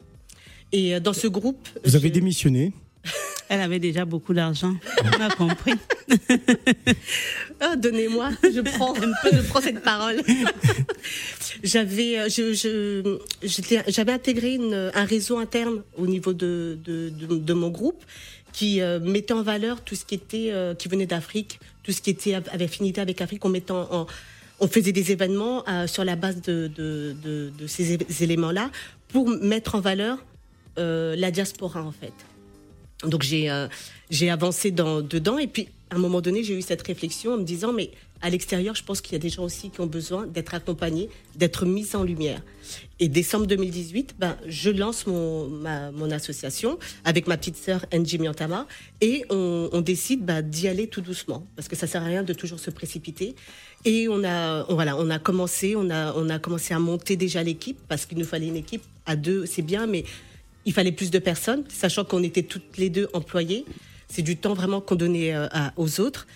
Et 0.71 1.01
dans 1.01 1.15
ce 1.15 1.27
groupe. 1.27 1.67
Vous 1.85 1.97
avez 1.97 2.11
démissionné. 2.11 2.73
Elle 3.49 3.61
avait 3.63 3.79
déjà 3.79 4.05
beaucoup 4.05 4.35
d'argent. 4.35 4.75
On 5.05 5.21
a 5.21 5.31
compris. 5.31 5.75
Ah, 7.61 7.75
donnez-moi, 7.75 8.31
je 8.45 8.61
prends, 8.61 8.95
je 8.95 9.41
prends 9.49 9.61
cette 9.61 9.83
parole. 9.83 10.23
j'avais, 11.65 12.19
euh, 12.21 13.19
j'avais 13.89 14.13
intégré 14.13 14.59
un 14.95 15.05
réseau 15.05 15.39
interne 15.39 15.83
au 15.97 16.07
niveau 16.07 16.33
de, 16.33 16.79
mon 17.53 17.69
groupe 17.69 18.05
qui 18.53 18.81
euh, 18.81 19.01
mettait 19.01 19.35
en 19.35 19.43
valeur 19.43 19.81
tout 19.83 19.97
ce 19.97 20.05
qui 20.05 20.15
était, 20.15 20.51
euh, 20.53 20.75
qui 20.75 20.89
venait 20.89 21.07
d'Afrique, 21.07 21.59
tout 21.83 21.91
ce 21.91 22.01
qui 22.01 22.11
était 22.11 22.35
avait 22.35 22.65
affinité 22.67 23.01
avec 23.01 23.19
l'Afrique. 23.19 23.45
On 23.45 23.53
en, 23.53 23.75
en- 23.91 24.07
on 24.61 24.69
faisait 24.69 24.93
des 24.93 25.11
événements 25.11 25.65
sur 25.87 26.05
la 26.05 26.15
base 26.15 26.41
de, 26.43 26.71
ces 27.67 27.99
éléments-là 28.23 28.71
pour 29.09 29.29
mettre 29.29 29.75
en 29.75 29.81
valeur 29.81 30.19
la 30.77 31.31
diaspora 31.33 31.83
en 31.83 31.93
fait. 31.93 32.13
Donc 33.05 33.23
j'ai 33.23 33.51
euh, 33.51 33.69
j'ai 34.11 34.31
avancé 34.31 34.71
dans, 34.71 35.01
dedans 35.01 35.39
et 35.39 35.47
puis 35.47 35.69
à 35.91 35.97
un 35.97 35.99
moment 35.99 36.21
donné 36.21 36.43
j'ai 36.43 36.59
eu 36.59 36.63
cette 36.63 36.83
réflexion 36.83 37.35
en 37.35 37.37
me 37.39 37.45
disant 37.45 37.73
mais 37.73 37.91
à 38.21 38.29
l'extérieur 38.29 38.75
je 38.75 38.83
pense 38.83 39.01
qu'il 39.01 39.13
y 39.13 39.17
a 39.17 39.21
des 39.21 39.29
gens 39.29 39.45
aussi 39.45 39.71
qui 39.71 39.81
ont 39.81 39.87
besoin 39.87 40.27
d'être 40.27 40.55
accompagnés, 40.55 41.09
d'être 41.37 41.65
mis 41.65 41.95
en 41.95 42.03
lumière. 42.03 42.43
Et 42.99 43.09
décembre 43.09 43.47
2018, 43.47 44.17
ben 44.19 44.37
je 44.49 44.71
lance 44.71 45.07
mon 45.07 45.47
mon 45.49 46.11
association 46.11 46.79
avec 47.05 47.29
ma 47.29 47.37
petite 47.37 47.57
sœur 47.57 47.87
Angie 47.95 48.19
Miantama 48.19 48.67
et 49.01 49.25
on, 49.31 49.81
décide 49.81 50.25
ben, 50.25 50.43
d'y 50.43 50.67
aller 50.67 50.89
tout 50.89 51.01
doucement 51.01 51.47
parce 51.55 51.69
que 51.69 51.77
ça 51.77 51.87
sert 51.87 52.03
à 52.03 52.07
rien 52.07 52.25
de 52.25 52.33
toujours 52.33 52.59
se 52.59 52.71
précipiter. 52.71 53.37
Et 53.85 54.09
on 54.09 54.25
a 54.25 54.65
voilà 54.65 54.97
on 54.97 55.09
a 55.09 55.21
commencé 55.21 55.77
on 55.77 55.89
a 55.89 56.13
on 56.15 56.29
a 56.31 56.41
commencé 56.41 56.75
à 56.75 56.81
monter 56.81 57.15
déjà 57.15 57.45
l'équipe 57.45 57.79
parce 57.89 58.07
qu'il 58.07 58.19
nous 58.19 58.25
fallait 58.25 58.49
une 58.49 58.57
équipe 58.57 58.83
à 59.07 59.15
deux 59.15 59.47
c'est 59.47 59.63
bien 59.63 59.87
mais 59.87 60.05
il 60.69 60.75
fallait 60.75 60.93
plus 60.93 61.11
de 61.11 61.19
personnes, 61.19 61.65
sachant 61.71 62.05
qu'on 62.05 62.23
était 62.23 62.43
toutes 62.43 62.77
les 62.77 62.91
deux 62.91 63.09
employées. 63.15 63.65
C'est 64.07 64.21
du 64.21 64.37
temps 64.37 64.53
vraiment 64.53 64.83
qu'on 64.83 64.97
donnait 64.97 65.35
euh, 65.35 65.49
aux 65.77 65.99
autres. 65.99 66.27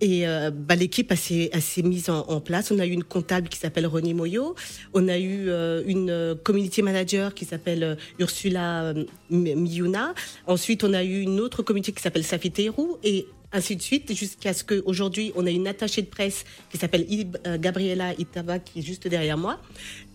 Et 0.00 0.26
euh, 0.26 0.50
bah, 0.52 0.74
l'équipe 0.74 1.12
s'est 1.14 1.82
mise 1.82 2.10
en, 2.10 2.40
place. 2.40 2.72
On 2.72 2.78
a 2.78 2.86
eu 2.86 2.90
une 2.90 3.04
comptable 3.04 3.48
qui 3.48 3.58
s'appelle 3.58 3.86
René 3.86 4.14
Moyo. 4.14 4.54
On 4.94 5.08
a 5.08 5.18
eu 5.18 5.48
euh, 5.48 5.82
une 5.86 6.10
euh, 6.10 6.34
community 6.34 6.82
manager 6.82 7.34
qui 7.34 7.44
s'appelle 7.44 7.96
Ursula 8.18 8.94
Miyuna. 9.30 10.14
Ensuite, 10.46 10.84
on 10.84 10.92
a 10.92 11.02
eu 11.04 11.20
une 11.20 11.40
autre 11.40 11.62
community 11.62 11.92
qui 11.92 12.02
s'appelle 12.02 12.24
Safi 12.24 12.50
Teirou. 12.50 12.98
Et 13.02 13.26
ainsi 13.52 13.76
de 13.76 13.82
suite, 13.82 14.12
jusqu'à 14.14 14.52
ce 14.52 14.62
qu'aujourd'hui, 14.62 15.32
on 15.34 15.46
a 15.46 15.50
une 15.50 15.66
attachée 15.66 16.02
de 16.02 16.08
presse 16.08 16.44
qui 16.70 16.78
s'appelle 16.78 17.06
Gabriela 17.58 18.12
Itaba, 18.18 18.58
qui 18.58 18.80
est 18.80 18.82
juste 18.82 19.08
derrière 19.08 19.38
moi. 19.38 19.60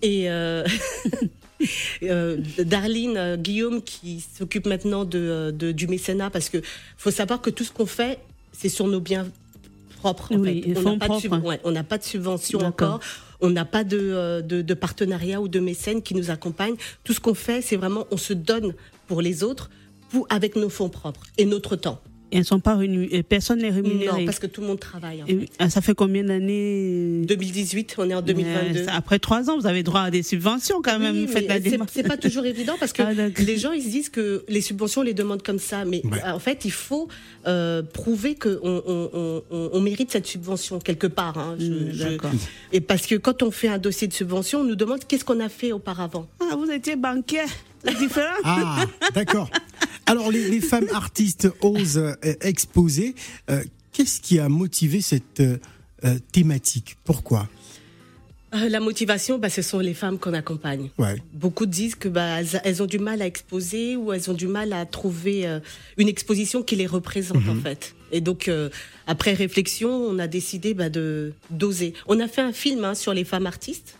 Et... 0.02 0.28
euh, 2.04 2.38
Darline 2.60 3.18
euh, 3.18 3.38
Guillaume 3.38 3.82
qui 3.82 4.24
s'occupe 4.38 4.66
maintenant 4.68 5.06
de, 5.06 5.20
euh, 5.20 5.52
de- 5.52 5.72
du 5.72 5.88
mécénat 5.88 6.30
parce 6.30 6.50
que 6.50 6.58
faut 6.98 7.12
savoir 7.12 7.42
que 7.42 7.50
tout 7.50 7.64
ce 7.64 7.72
qu'on 7.72 7.86
fait 7.86 8.20
c'est 8.52 8.70
sur 8.70 8.88
nos 8.88 9.00
biens 9.00 9.28
propres. 10.00 10.32
en 10.34 10.40
Oui, 10.40 10.62
fait. 10.64 10.70
et 10.70 10.78
On 10.78 10.82
n'a 10.84 10.98
pas, 10.98 11.06
de 11.06 11.06
propres. 11.06 11.22
sub- 11.22 11.46
ouais, 11.46 11.60
on 11.64 11.72
n'a 11.72 11.84
pas 11.84 11.98
de 11.98 12.04
subvention 12.04 12.60
encore. 12.60 13.00
On 13.42 13.50
n'a 13.50 13.66
pas 13.66 13.84
de, 13.84 14.42
de, 14.42 14.62
de 14.62 14.74
partenariat 14.74 15.42
ou 15.42 15.48
de 15.50 15.60
mécène 15.60 16.02
qui 16.02 16.14
nous 16.16 16.30
accompagne. 16.30 16.76
Tout 17.04 17.14
ce 17.14 17.20
qu'on 17.20 17.34
fait, 17.34 17.62
c'est 17.62 17.76
vraiment 17.76 18.06
on 18.12 18.18
se 18.18 18.32
donne 18.34 18.74
pour 19.08 19.22
les 19.22 19.44
autres, 19.44 19.70
pour, 20.10 20.26
avec 20.30 20.56
nos 20.56 20.70
fonds 20.70 20.88
propres 20.90 21.24
et 21.38 21.46
notre 21.46 21.76
temps. 21.76 22.00
Et 22.34 22.38
elles 22.38 22.46
sont 22.46 22.60
pas 22.60 22.76
rémunérées, 22.76 23.22
personne 23.22 23.60
n'est 23.60 23.70
rémunéré. 23.70 24.22
Non, 24.22 24.26
parce 24.26 24.40
que 24.40 24.48
tout 24.48 24.62
le 24.62 24.68
monde 24.68 24.80
travaille. 24.80 25.22
en 25.22 25.28
Et, 25.28 25.38
fait. 25.42 25.50
ah, 25.60 25.70
ça 25.70 25.82
fait 25.82 25.94
combien 25.94 26.24
d'années? 26.24 27.22
2018, 27.26 27.96
on 28.00 28.10
est 28.10 28.16
en 28.16 28.24
2022. 28.24 28.80
Euh, 28.80 28.86
Après 28.92 29.20
trois 29.20 29.50
ans, 29.52 29.58
vous 29.60 29.68
avez 29.68 29.84
droit 29.84 30.02
à 30.02 30.10
des 30.12 30.24
subventions 30.24 30.82
quand 30.82 30.98
même. 30.98 31.16
Oui, 31.16 31.28
Faites 31.28 31.44
mais 31.44 31.48
la 31.48 31.54
c'est- 31.64 31.70
démarche. 31.70 31.92
c'est 31.94 32.02
pas 32.08 32.18
toujours 32.18 32.46
évident 32.46 32.74
parce 32.80 32.92
que 32.92 33.02
Ah, 33.06 33.14
les 33.14 33.58
gens 33.58 33.72
ils 33.72 33.84
se 33.84 33.90
disent 33.90 34.10
que 34.10 34.44
les 34.50 34.62
subventions 34.62 35.02
on 35.02 35.04
les 35.04 35.14
demande 35.14 35.44
comme 35.44 35.60
ça, 35.60 35.86
mais 35.86 36.02
Ouais. 36.06 36.24
en 36.24 36.40
fait 36.40 36.66
il 36.66 36.72
faut 36.72 37.08
euh, 37.46 37.84
prouver 37.84 38.34
que 38.36 38.60
on, 38.64 38.82
on- 38.88 39.10
on- 39.14 39.44
on- 39.52 39.70
on 39.74 39.82
mérite 39.82 40.10
cette 40.12 40.26
subvention 40.26 40.80
quelque 40.80 41.08
part. 41.08 41.38
hein. 41.38 41.56
Je- 41.60 41.66
Mm, 41.68 41.92
je-. 41.94 42.28
Et 42.72 42.82
parce 42.82 43.06
que 43.06 43.16
quand 43.16 43.44
on 43.44 43.52
fait 43.52 43.68
un 43.68 43.78
dossier 43.78 44.08
de 44.08 44.14
subvention, 44.14 44.62
on 44.62 44.64
nous 44.64 44.76
demande 44.76 45.06
qu'est-ce 45.08 45.24
qu'on 45.26 45.40
a 45.40 45.50
fait 45.50 45.72
auparavant. 45.72 46.28
Ah, 46.40 46.56
vous 46.56 46.72
étiez 46.72 46.96
banquier. 46.96 47.42
C'est 47.86 47.98
différent. 47.98 48.34
Ah, 48.46 48.86
d'accord. 49.14 49.50
Alors, 50.06 50.32
les, 50.32 50.50
les 50.50 50.62
femmes 50.62 50.88
artistes 50.94 51.50
osent 51.62 51.98
euh, 51.98 52.16
exposer. 52.42 53.16
Euh, 53.50 53.64
Qu'est-ce 53.92 54.22
qui 54.22 54.40
a 54.40 54.50
motivé 54.50 55.02
cette 55.02 55.40
euh, 55.40 55.58
thématique? 56.32 56.98
Pourquoi? 57.04 57.48
Euh, 58.54 58.70
la 58.70 58.80
motivation, 58.80 59.40
bah, 59.40 59.50
ce 59.50 59.62
sont 59.62 59.80
les 59.80 59.94
femmes 59.94 60.20
qu'on 60.20 60.34
accompagne. 60.34 60.90
Ouais. 61.00 61.16
Beaucoup 61.34 61.66
disent 61.66 61.96
que 61.96 62.08
bah, 62.08 62.42
elles, 62.64 62.84
ont 62.84 62.86
du 62.86 63.00
mal 63.00 63.22
à 63.22 63.26
exposer 63.26 63.96
ou 63.96 64.14
elles 64.14 64.30
ont 64.30 64.36
du 64.36 64.48
mal 64.48 64.74
à 64.74 64.86
trouver 64.86 65.48
euh, 65.48 65.60
une 65.98 66.08
exposition 66.08 66.62
qui 66.62 66.76
les 66.76 66.86
représente 66.86 67.48
en 67.50 67.56
fait. 67.56 67.96
Et 68.12 68.22
donc 68.22 68.48
euh, 68.48 68.70
après 69.08 69.34
réflexion, 69.34 69.90
on 69.90 70.20
a 70.20 70.28
décidé 70.28 70.76
bah, 70.76 70.90
de 70.90 71.34
d'oser. 71.50 71.94
On 72.08 72.20
a 72.20 72.28
fait 72.28 72.42
un 72.42 72.54
film 72.54 72.86
hein, 72.86 72.94
sur 72.94 73.14
les 73.14 73.24
femmes 73.24 73.48
artistes 73.48 73.98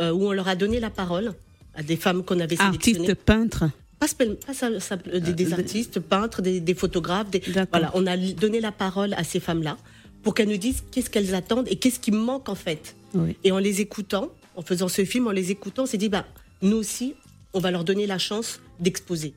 euh, 0.00 0.10
où 0.10 0.26
on 0.26 0.32
leur 0.32 0.48
a 0.48 0.56
donné 0.56 0.80
la 0.80 0.90
parole 0.90 1.32
à 1.74 1.82
des 1.82 1.96
femmes 1.96 2.24
qu'on 2.24 2.40
avait 2.40 2.56
sélectionnées. 2.56 2.98
Artiste 2.98 3.24
peintre. 3.24 3.64
Pas, 4.02 4.08
pas 4.52 4.66
euh, 4.66 5.20
des, 5.20 5.32
des 5.32 5.52
Euh, 5.52 5.56
artistes, 5.56 6.00
peintres, 6.00 6.42
des, 6.42 6.58
des 6.60 6.74
photographes. 6.74 7.30
Des, 7.30 7.42
voilà, 7.70 7.90
on 7.94 8.06
a 8.06 8.16
donné 8.16 8.60
la 8.60 8.72
parole 8.72 9.14
à 9.14 9.22
ces 9.22 9.38
femmes-là 9.38 9.76
pour 10.22 10.34
qu'elles 10.34 10.48
nous 10.48 10.56
disent 10.56 10.82
qu'est-ce 10.90 11.10
qu'elles 11.10 11.34
attendent 11.34 11.68
et 11.70 11.76
qu'est-ce 11.76 12.00
qui 12.00 12.10
manque 12.10 12.48
en 12.48 12.54
fait. 12.56 12.96
Oui. 13.14 13.36
Et 13.44 13.52
en 13.52 13.58
les 13.58 13.80
écoutant, 13.80 14.30
en 14.56 14.62
faisant 14.62 14.88
ce 14.88 15.04
film, 15.04 15.28
en 15.28 15.30
les 15.30 15.50
écoutant, 15.50 15.84
on 15.84 15.86
s'est 15.86 15.98
dit, 15.98 16.08
bah, 16.08 16.24
nous 16.62 16.76
aussi, 16.76 17.14
on 17.52 17.60
va 17.60 17.70
leur 17.70 17.84
donner 17.84 18.06
la 18.06 18.18
chance 18.18 18.60
d'exposer. 18.80 19.34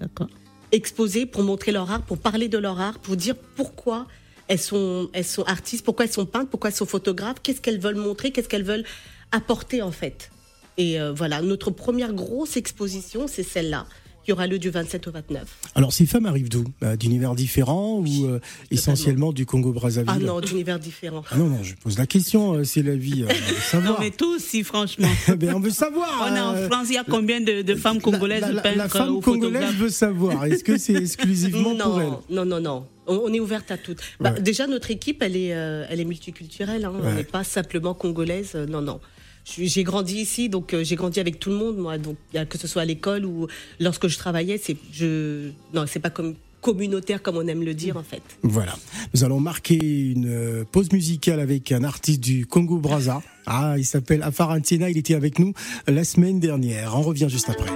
D'accord. 0.00 0.28
Exposer 0.72 1.24
pour 1.26 1.42
montrer 1.42 1.72
leur 1.72 1.90
art, 1.90 2.02
pour 2.02 2.18
parler 2.18 2.48
de 2.48 2.58
leur 2.58 2.78
art, 2.80 2.98
pour 2.98 3.16
dire 3.16 3.36
pourquoi 3.56 4.06
elles 4.48 4.58
sont, 4.60 5.08
elles 5.14 5.24
sont 5.24 5.44
artistes, 5.44 5.84
pourquoi 5.84 6.04
elles 6.04 6.12
sont 6.12 6.26
peintres, 6.26 6.50
pourquoi 6.50 6.70
elles 6.70 6.76
sont 6.76 6.86
photographes, 6.86 7.40
qu'est-ce 7.42 7.60
qu'elles 7.60 7.80
veulent 7.80 7.96
montrer, 7.96 8.30
qu'est-ce 8.30 8.48
qu'elles 8.48 8.64
veulent 8.64 8.84
apporter 9.32 9.80
en 9.82 9.90
fait. 9.92 10.30
Et 10.78 11.00
euh, 11.00 11.12
voilà, 11.12 11.40
notre 11.42 11.70
première 11.70 12.12
grosse 12.12 12.56
exposition, 12.56 13.26
c'est 13.28 13.42
celle-là, 13.42 13.86
qui 14.24 14.32
aura 14.32 14.46
lieu 14.48 14.58
du 14.58 14.70
27 14.70 15.06
au 15.06 15.12
29. 15.12 15.44
Alors, 15.76 15.92
ces 15.92 16.04
femmes 16.04 16.26
arrivent 16.26 16.48
d'où? 16.48 16.64
Euh, 16.82 16.96
D'univers 16.96 17.34
différents 17.34 18.00
ou 18.00 18.26
euh, 18.26 18.40
essentiellement 18.70 19.32
du 19.32 19.46
Congo-Brazzaville? 19.46 20.10
Ah 20.14 20.18
non, 20.18 20.40
d'univers 20.40 20.78
différents. 20.78 21.22
Ah 21.30 21.36
non, 21.38 21.46
non, 21.46 21.62
je 21.62 21.74
pose 21.76 21.96
la 21.96 22.06
question, 22.06 22.54
euh, 22.54 22.64
c'est 22.64 22.82
la 22.82 22.96
vie. 22.96 23.22
euh, 23.22 23.26
on 23.28 23.32
veut 23.32 23.54
Non, 23.54 23.60
savoir. 23.62 24.00
mais 24.00 24.10
tous, 24.10 24.38
si, 24.42 24.64
franchement. 24.64 25.08
Ben, 25.38 25.54
on 25.54 25.60
veut 25.60 25.70
savoir. 25.70 26.08
On 26.30 26.34
est 26.34 26.40
en 26.40 26.68
France, 26.68 26.88
il 26.90 26.94
y 26.94 26.98
a 26.98 27.04
combien 27.04 27.40
de, 27.40 27.62
de 27.62 27.74
femmes 27.76 28.00
congolaises 28.00 28.40
la, 28.42 28.50
la- 28.62 28.74
la 28.74 28.88
femme 28.88 29.20
congolaise 29.20 29.74
veut 29.76 29.88
savoir. 29.90 30.44
Est-ce 30.44 30.64
que 30.64 30.76
c'est 30.76 30.94
exclusivement 30.94 31.76
pour 31.82 32.00
elle? 32.00 32.08
non, 32.08 32.20
non, 32.28 32.44
non, 32.44 32.60
non. 32.60 32.86
On, 33.08 33.32
est 33.32 33.38
ouverte 33.38 33.70
à 33.70 33.78
toutes. 33.78 34.00
Bah, 34.18 34.32
Ouais. 34.32 34.40
Déjà, 34.40 34.66
notre 34.66 34.90
équipe, 34.90 35.22
elle 35.22 35.36
est, 35.36 35.54
euh, 35.54 35.86
elle 35.88 36.00
est 36.00 36.04
multiculturelle. 36.04 36.84
hein. 36.84 36.92
On 37.00 37.14
n'est 37.14 37.22
pas 37.22 37.44
simplement 37.44 37.94
congolaise. 37.94 38.56
non, 38.68 38.82
non. 38.82 38.98
J'ai 39.46 39.84
grandi 39.84 40.16
ici, 40.16 40.48
donc 40.48 40.74
euh, 40.74 40.82
j'ai 40.82 40.96
grandi 40.96 41.20
avec 41.20 41.38
tout 41.38 41.50
le 41.50 41.56
monde, 41.56 41.76
moi. 41.78 41.98
Donc, 41.98 42.16
que 42.48 42.58
ce 42.58 42.66
soit 42.66 42.82
à 42.82 42.84
l'école 42.84 43.24
ou 43.24 43.46
lorsque 43.78 44.08
je 44.08 44.18
travaillais, 44.18 44.58
c'est 44.58 44.76
je 44.92 45.50
non, 45.72 45.84
c'est 45.86 46.00
pas 46.00 46.10
comme 46.10 46.34
communautaire 46.60 47.22
comme 47.22 47.36
on 47.36 47.46
aime 47.46 47.62
le 47.62 47.74
dire 47.74 47.96
en 47.96 48.02
fait. 48.02 48.22
Voilà. 48.42 48.76
Nous 49.14 49.22
allons 49.22 49.38
marquer 49.38 49.76
une 49.76 50.28
euh, 50.28 50.64
pause 50.64 50.90
musicale 50.90 51.38
avec 51.38 51.70
un 51.70 51.84
artiste 51.84 52.20
du 52.20 52.44
Congo-Brazza. 52.44 53.22
Ah, 53.46 53.76
il 53.78 53.84
s'appelle 53.84 54.22
Afarantiena. 54.24 54.90
Il 54.90 54.98
était 54.98 55.14
avec 55.14 55.38
nous 55.38 55.52
la 55.86 56.02
semaine 56.02 56.40
dernière. 56.40 56.96
On 56.96 57.02
revient 57.02 57.28
juste 57.30 57.48
après. 57.48 57.70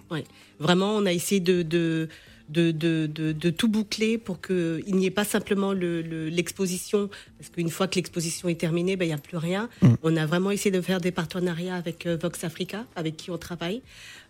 Vraiment, 0.59 0.95
on 0.95 1.05
a 1.05 1.13
essayé 1.13 1.39
de, 1.41 1.61
de, 1.61 2.09
de, 2.49 2.71
de, 2.71 3.07
de- 3.07 3.31
de 3.31 3.49
tout 3.49 3.67
boucler 3.67 4.17
pour 4.17 4.39
qu'il 4.41 4.83
n'y 4.95 5.05
ait 5.05 5.11
pas 5.11 5.23
simplement 5.25 5.73
le- 5.73 6.01
le- 6.01 6.29
l'exposition, 6.29 7.09
parce 7.39 7.49
qu'une 7.49 7.69
fois 7.69 7.87
que 7.87 7.95
l'exposition 7.95 8.47
est 8.49 8.59
terminée, 8.59 8.95
ben, 8.95 9.05
il 9.05 9.09
n'y 9.09 9.13
a 9.13 9.17
plus 9.17 9.37
rien. 9.37 9.69
Mm. 9.81 9.93
On 10.03 10.15
a 10.15 10.25
vraiment 10.25 10.51
essayé 10.51 10.71
de 10.71 10.81
faire 10.81 11.01
des 11.01 11.11
partenariats 11.11 11.75
avec 11.75 12.05
euh, 12.05 12.17
Vox 12.21 12.43
Africa, 12.43 12.85
avec 12.95 13.17
qui 13.17 13.31
on 13.31 13.37
travaille, 13.37 13.81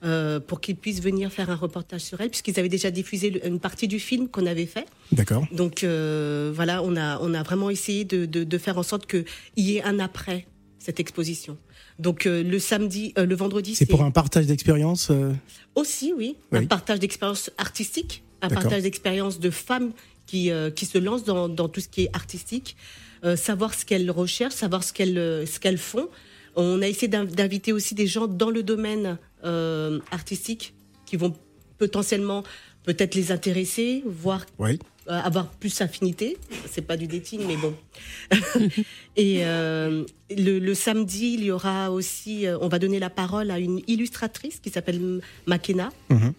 euh, 0.03 0.39
pour 0.39 0.61
qu'ils 0.61 0.75
puissent 0.77 1.01
venir 1.01 1.31
faire 1.31 1.49
un 1.49 1.55
reportage 1.55 2.01
sur 2.01 2.21
elle, 2.21 2.29
puisqu'ils 2.29 2.59
avaient 2.59 2.69
déjà 2.69 2.91
diffusé 2.91 3.41
une 3.45 3.59
partie 3.59 3.87
du 3.87 3.99
film 3.99 4.29
qu'on 4.29 4.45
avait 4.45 4.65
fait. 4.65 4.85
D'accord. 5.11 5.45
Donc 5.51 5.83
euh, 5.83 6.51
voilà, 6.55 6.81
on 6.83 6.95
a, 6.95 7.19
on 7.21 7.33
a 7.33 7.43
vraiment 7.43 7.69
essayé 7.69 8.05
de, 8.05 8.25
de, 8.25 8.43
de 8.43 8.57
faire 8.57 8.77
en 8.77 8.83
sorte 8.83 9.05
qu'il 9.07 9.25
y 9.57 9.77
ait 9.77 9.83
un 9.83 9.99
après 9.99 10.45
cette 10.85 10.99
exposition. 10.99 11.57
Donc 11.99 12.25
euh, 12.27 12.43
le 12.43 12.59
samedi, 12.59 13.13
euh, 13.17 13.25
le 13.25 13.35
vendredi, 13.35 13.73
C'est 13.75 13.85
pour 13.87 14.03
un 14.03 14.11
partage 14.11 14.45
d'expérience 14.45 15.09
euh, 15.09 15.31
aussi, 15.75 16.13
oui, 16.15 16.37
Oui. 16.51 16.59
un 16.59 16.65
partage 16.67 16.99
d'expérience 16.99 17.49
artistique, 17.57 18.23
un 18.41 18.49
partage 18.49 18.83
d'expérience 18.83 19.39
de 19.39 19.49
femmes 19.49 19.91
qui, 20.27 20.51
qui 20.75 20.85
se 20.85 20.97
lancent 20.97 21.23
dans, 21.23 21.47
dans 21.49 21.69
tout 21.69 21.81
ce 21.81 21.87
qui 21.87 22.03
est 22.03 22.09
artistique, 22.13 22.75
savoir 23.35 23.73
ce 23.73 23.85
qu'elles 23.85 24.09
recherchent, 24.11 24.53
savoir 24.55 24.83
ce 24.83 24.91
qu'elles 24.93 25.47
ce 25.47 25.59
qu'elles 25.59 25.77
font. 25.93 26.07
On 26.55 26.81
a 26.81 26.87
essayé 26.87 27.07
d'in- 27.07 27.25
d'inviter 27.25 27.71
aussi 27.73 27.93
des 27.95 28.07
gens 28.07 28.27
dans 28.27 28.49
le 28.51 28.61
domaine 28.63 29.17
artistique 30.11 30.73
qui 31.05 31.15
vont 31.15 31.33
potentiellement 31.77 32.43
peut-être 32.83 33.15
les 33.15 33.31
intéresser, 33.31 34.03
voir 34.05 34.45
Oui. 34.59 34.79
Euh, 35.07 35.19
avoir 35.21 35.47
plus 35.49 35.81
affinité. 35.81 36.37
C'est 36.69 36.81
pas 36.81 36.97
du 36.97 37.07
dating, 37.07 37.41
mais 37.47 37.57
bon. 37.57 37.73
Et 39.15 39.45
euh, 39.45 40.03
le, 40.29 40.59
le 40.59 40.73
samedi, 40.73 41.35
il 41.37 41.43
y 41.45 41.51
aura 41.51 41.91
aussi, 41.91 42.47
euh, 42.47 42.57
on 42.61 42.67
va 42.67 42.79
donner 42.79 42.99
la 42.99 43.09
parole 43.09 43.51
à 43.51 43.59
une 43.59 43.81
illustratrice 43.87 44.59
qui 44.59 44.69
s'appelle 44.69 45.21
Makena, 45.45 45.89
Mhm. 46.09 46.33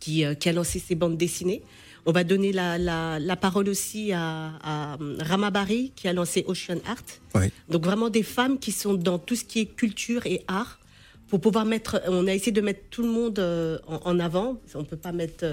qui, 0.00 0.24
qui 0.38 0.48
a 0.48 0.52
lancé 0.52 0.78
ses 0.78 0.94
bandes 0.94 1.16
dessinées. 1.18 1.62
On 2.04 2.10
va 2.12 2.24
donner 2.24 2.50
la, 2.52 2.78
la, 2.78 3.20
la 3.20 3.36
parole 3.36 3.68
aussi 3.68 4.12
à, 4.12 4.52
à 4.62 4.94
euh, 5.00 5.16
Rama 5.20 5.50
Bari, 5.50 5.92
qui 5.94 6.08
a 6.08 6.12
lancé 6.12 6.44
Ocean 6.48 6.78
Art. 6.86 7.04
Oui. 7.34 7.50
Donc 7.68 7.84
vraiment 7.84 8.10
des 8.10 8.24
femmes 8.24 8.58
qui 8.58 8.72
sont 8.72 8.94
dans 8.94 9.18
tout 9.18 9.36
ce 9.36 9.44
qui 9.44 9.60
est 9.60 9.66
culture 9.66 10.26
et 10.26 10.42
art 10.48 10.80
pour 11.28 11.40
pouvoir 11.40 11.64
mettre. 11.64 12.02
On 12.08 12.26
a 12.26 12.34
essayé 12.34 12.50
de 12.52 12.60
mettre 12.60 12.80
tout 12.90 13.02
le 13.02 13.08
monde 13.08 13.38
en, 13.86 14.00
en 14.04 14.18
avant. 14.20 14.58
On 14.74 14.84
peut 14.84 14.96
pas 14.96 15.12
mettre. 15.12 15.44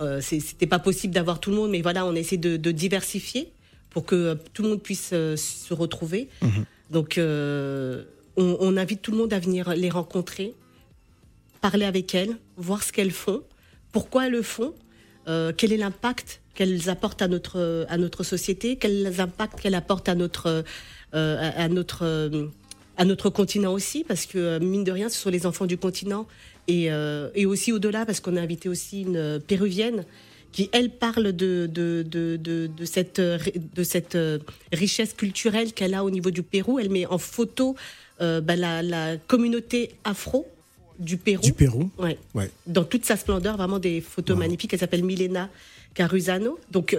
Euh, 0.00 0.20
C'était 0.20 0.66
pas 0.66 0.78
possible 0.78 1.14
d'avoir 1.14 1.40
tout 1.40 1.50
le 1.50 1.56
monde, 1.56 1.70
mais 1.70 1.82
voilà, 1.82 2.06
on 2.06 2.14
a 2.14 2.18
essayé 2.18 2.38
de, 2.38 2.56
de 2.56 2.70
diversifier 2.70 3.52
pour 3.90 4.04
que 4.04 4.14
euh, 4.14 4.34
tout 4.52 4.62
le 4.62 4.70
monde 4.70 4.82
puisse 4.82 5.10
euh, 5.12 5.36
se 5.36 5.72
retrouver. 5.74 6.28
Donc 6.90 7.16
euh, 7.16 8.04
on, 8.36 8.56
on 8.60 8.76
invite 8.76 9.02
tout 9.02 9.10
le 9.12 9.18
monde 9.18 9.32
à 9.32 9.38
venir 9.38 9.74
les 9.74 9.90
rencontrer, 9.90 10.54
parler 11.60 11.84
avec 11.86 12.14
elles, 12.14 12.36
voir 12.56 12.82
ce 12.82 12.92
qu'elles 12.92 13.12
font, 13.12 13.42
pourquoi 13.92 14.26
elles 14.26 14.32
le 14.32 14.42
font, 14.42 14.74
euh, 15.28 15.52
quel 15.56 15.72
est 15.72 15.76
l'impact 15.78 16.40
qu'elles 16.54 16.88
apportent 16.90 17.22
à 17.22 17.28
notre, 17.28 17.86
à 17.88 17.96
notre 17.96 18.22
société, 18.22 18.76
quels 18.76 19.20
impacts 19.20 19.60
qu'elles 19.60 19.74
apportent 19.74 20.08
à 20.08 20.14
notre, 20.14 20.64
euh, 21.14 21.50
à, 21.56 21.68
notre, 21.68 22.04
à 22.96 23.04
notre 23.04 23.30
continent 23.30 23.72
aussi, 23.72 24.04
parce 24.04 24.26
que 24.26 24.58
mine 24.58 24.84
de 24.84 24.92
rien, 24.92 25.08
ce 25.08 25.18
sont 25.18 25.30
les 25.30 25.46
enfants 25.46 25.66
du 25.66 25.78
continent, 25.78 26.26
et, 26.68 26.90
euh, 26.90 27.30
et 27.34 27.46
aussi 27.46 27.72
au-delà, 27.72 28.06
parce 28.06 28.20
qu'on 28.20 28.36
a 28.36 28.40
invité 28.40 28.68
aussi 28.68 29.02
une 29.02 29.16
euh, 29.16 29.38
péruvienne 29.38 30.04
qui, 30.52 30.70
elle, 30.72 30.90
parle 30.90 31.32
de, 31.32 31.68
de, 31.70 32.04
de, 32.06 32.84
cette, 32.84 33.20
de 33.20 33.82
cette 33.82 34.14
euh, 34.14 34.38
richesse 34.72 35.12
culturelle 35.12 35.72
qu'elle 35.72 35.94
a 35.94 36.04
au 36.04 36.10
niveau 36.10 36.30
du 36.30 36.42
Pérou. 36.44 36.78
Elle 36.78 36.90
met 36.90 37.06
en 37.06 37.18
photo 37.18 37.74
euh, 38.20 38.40
bah, 38.40 38.54
la, 38.54 38.80
la 38.82 39.16
communauté 39.16 39.90
afro 40.04 40.46
du 41.00 41.16
Pérou. 41.16 41.42
Du 41.42 41.52
Pérou. 41.52 41.90
Ouais 41.98 42.16
Ouais. 42.34 42.50
dans 42.68 42.84
toute 42.84 43.04
sa 43.04 43.16
splendeur, 43.16 43.56
vraiment 43.56 43.80
des 43.80 44.00
photos 44.00 44.38
magnifiques. 44.38 44.72
Elle 44.72 44.78
s'appelle 44.78 45.02
Milena 45.04 45.50
Carusano. 45.92 46.58
Donc, 46.70 46.96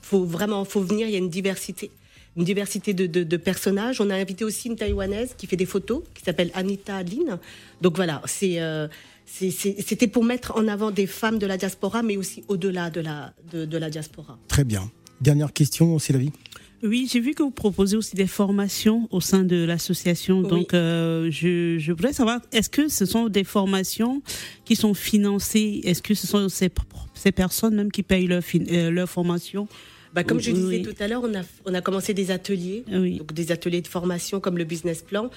faut 0.00 0.24
vraiment, 0.24 0.64
faut 0.64 0.80
venir. 0.80 1.06
Il 1.06 1.12
y 1.12 1.16
a 1.16 1.18
une 1.18 1.28
diversité, 1.28 1.90
une 2.36 2.44
diversité 2.44 2.94
de, 2.94 3.06
de- 3.06 3.22
de 3.24 3.36
personnages. 3.36 4.00
On 4.00 4.10
a 4.10 4.14
invité 4.16 4.44
aussi 4.44 4.68
une 4.68 4.76
taïwanaise 4.76 5.34
qui 5.38 5.46
fait 5.46 5.56
des 5.56 5.66
photos, 5.66 6.02
qui 6.14 6.22
s'appelle 6.22 6.50
Anita 6.54 7.02
Lin. 7.02 7.38
Donc 7.80 7.96
voilà, 7.96 8.22
c'est, 8.26 8.60
euh, 8.60 8.88
c'est- 9.26 9.50
c'est- 9.50 9.76
c'était 9.86 10.06
pour 10.08 10.24
mettre 10.24 10.52
en 10.56 10.66
avant 10.68 10.90
des 10.90 11.06
femmes 11.06 11.38
de 11.38 11.46
la 11.46 11.56
diaspora, 11.56 12.02
mais 12.02 12.16
aussi 12.16 12.42
au-delà 12.48 12.90
de 12.90 13.00
la, 13.00 13.32
de, 13.52 13.64
de 13.64 13.78
la 13.78 13.90
diaspora. 13.90 14.38
Très 14.48 14.64
bien. 14.64 14.90
Dernière 15.20 15.52
question, 15.52 15.98
c'est 15.98 16.12
la 16.12 16.18
vie. 16.18 16.32
Oui, 16.82 17.08
j'ai 17.10 17.20
vu 17.20 17.32
que 17.32 17.42
vous 17.42 17.50
proposez 17.50 17.96
aussi 17.96 18.14
des 18.14 18.26
formations 18.26 19.08
au 19.10 19.20
sein 19.22 19.42
de 19.42 19.64
l'association. 19.64 20.40
Oui. 20.40 20.48
Donc, 20.48 20.74
euh, 20.74 21.30
je, 21.30 21.78
je 21.78 21.92
voudrais 21.92 22.12
savoir, 22.12 22.40
est-ce 22.52 22.68
que 22.68 22.88
ce 22.88 23.06
sont 23.06 23.30
des 23.30 23.44
formations 23.44 24.20
qui 24.66 24.76
sont 24.76 24.92
financées? 24.92 25.80
Est-ce 25.84 26.02
que 26.02 26.12
ce 26.14 26.26
sont 26.26 26.50
ces, 26.50 26.70
ces 27.14 27.32
personnes 27.32 27.74
même 27.74 27.90
qui 27.90 28.02
payent 28.02 28.26
leur, 28.26 28.42
euh, 28.70 28.90
leur 28.90 29.08
formation 29.08 29.66
Bah, 30.14 30.22
comme 30.24 30.40
je 30.40 30.50
Oui, 30.50 30.56
disais 30.56 30.76
oui. 30.76 30.82
tout 30.82 31.02
à 31.02 31.08
l'heure, 31.08 31.22
on 31.24 31.34
a, 31.34 31.42
on 31.66 31.74
a 31.74 31.80
commencé 31.80 32.14
des 32.14 32.30
ateliers, 32.30 32.84
Oui. 32.90 33.18
donc 33.18 33.32
des 33.32 33.50
ateliers 33.50 33.80
de 33.80 33.88
formation 33.88 34.38
comme 34.40 34.56
le 34.58 34.64
business 34.64 35.02
plan. 35.02 35.28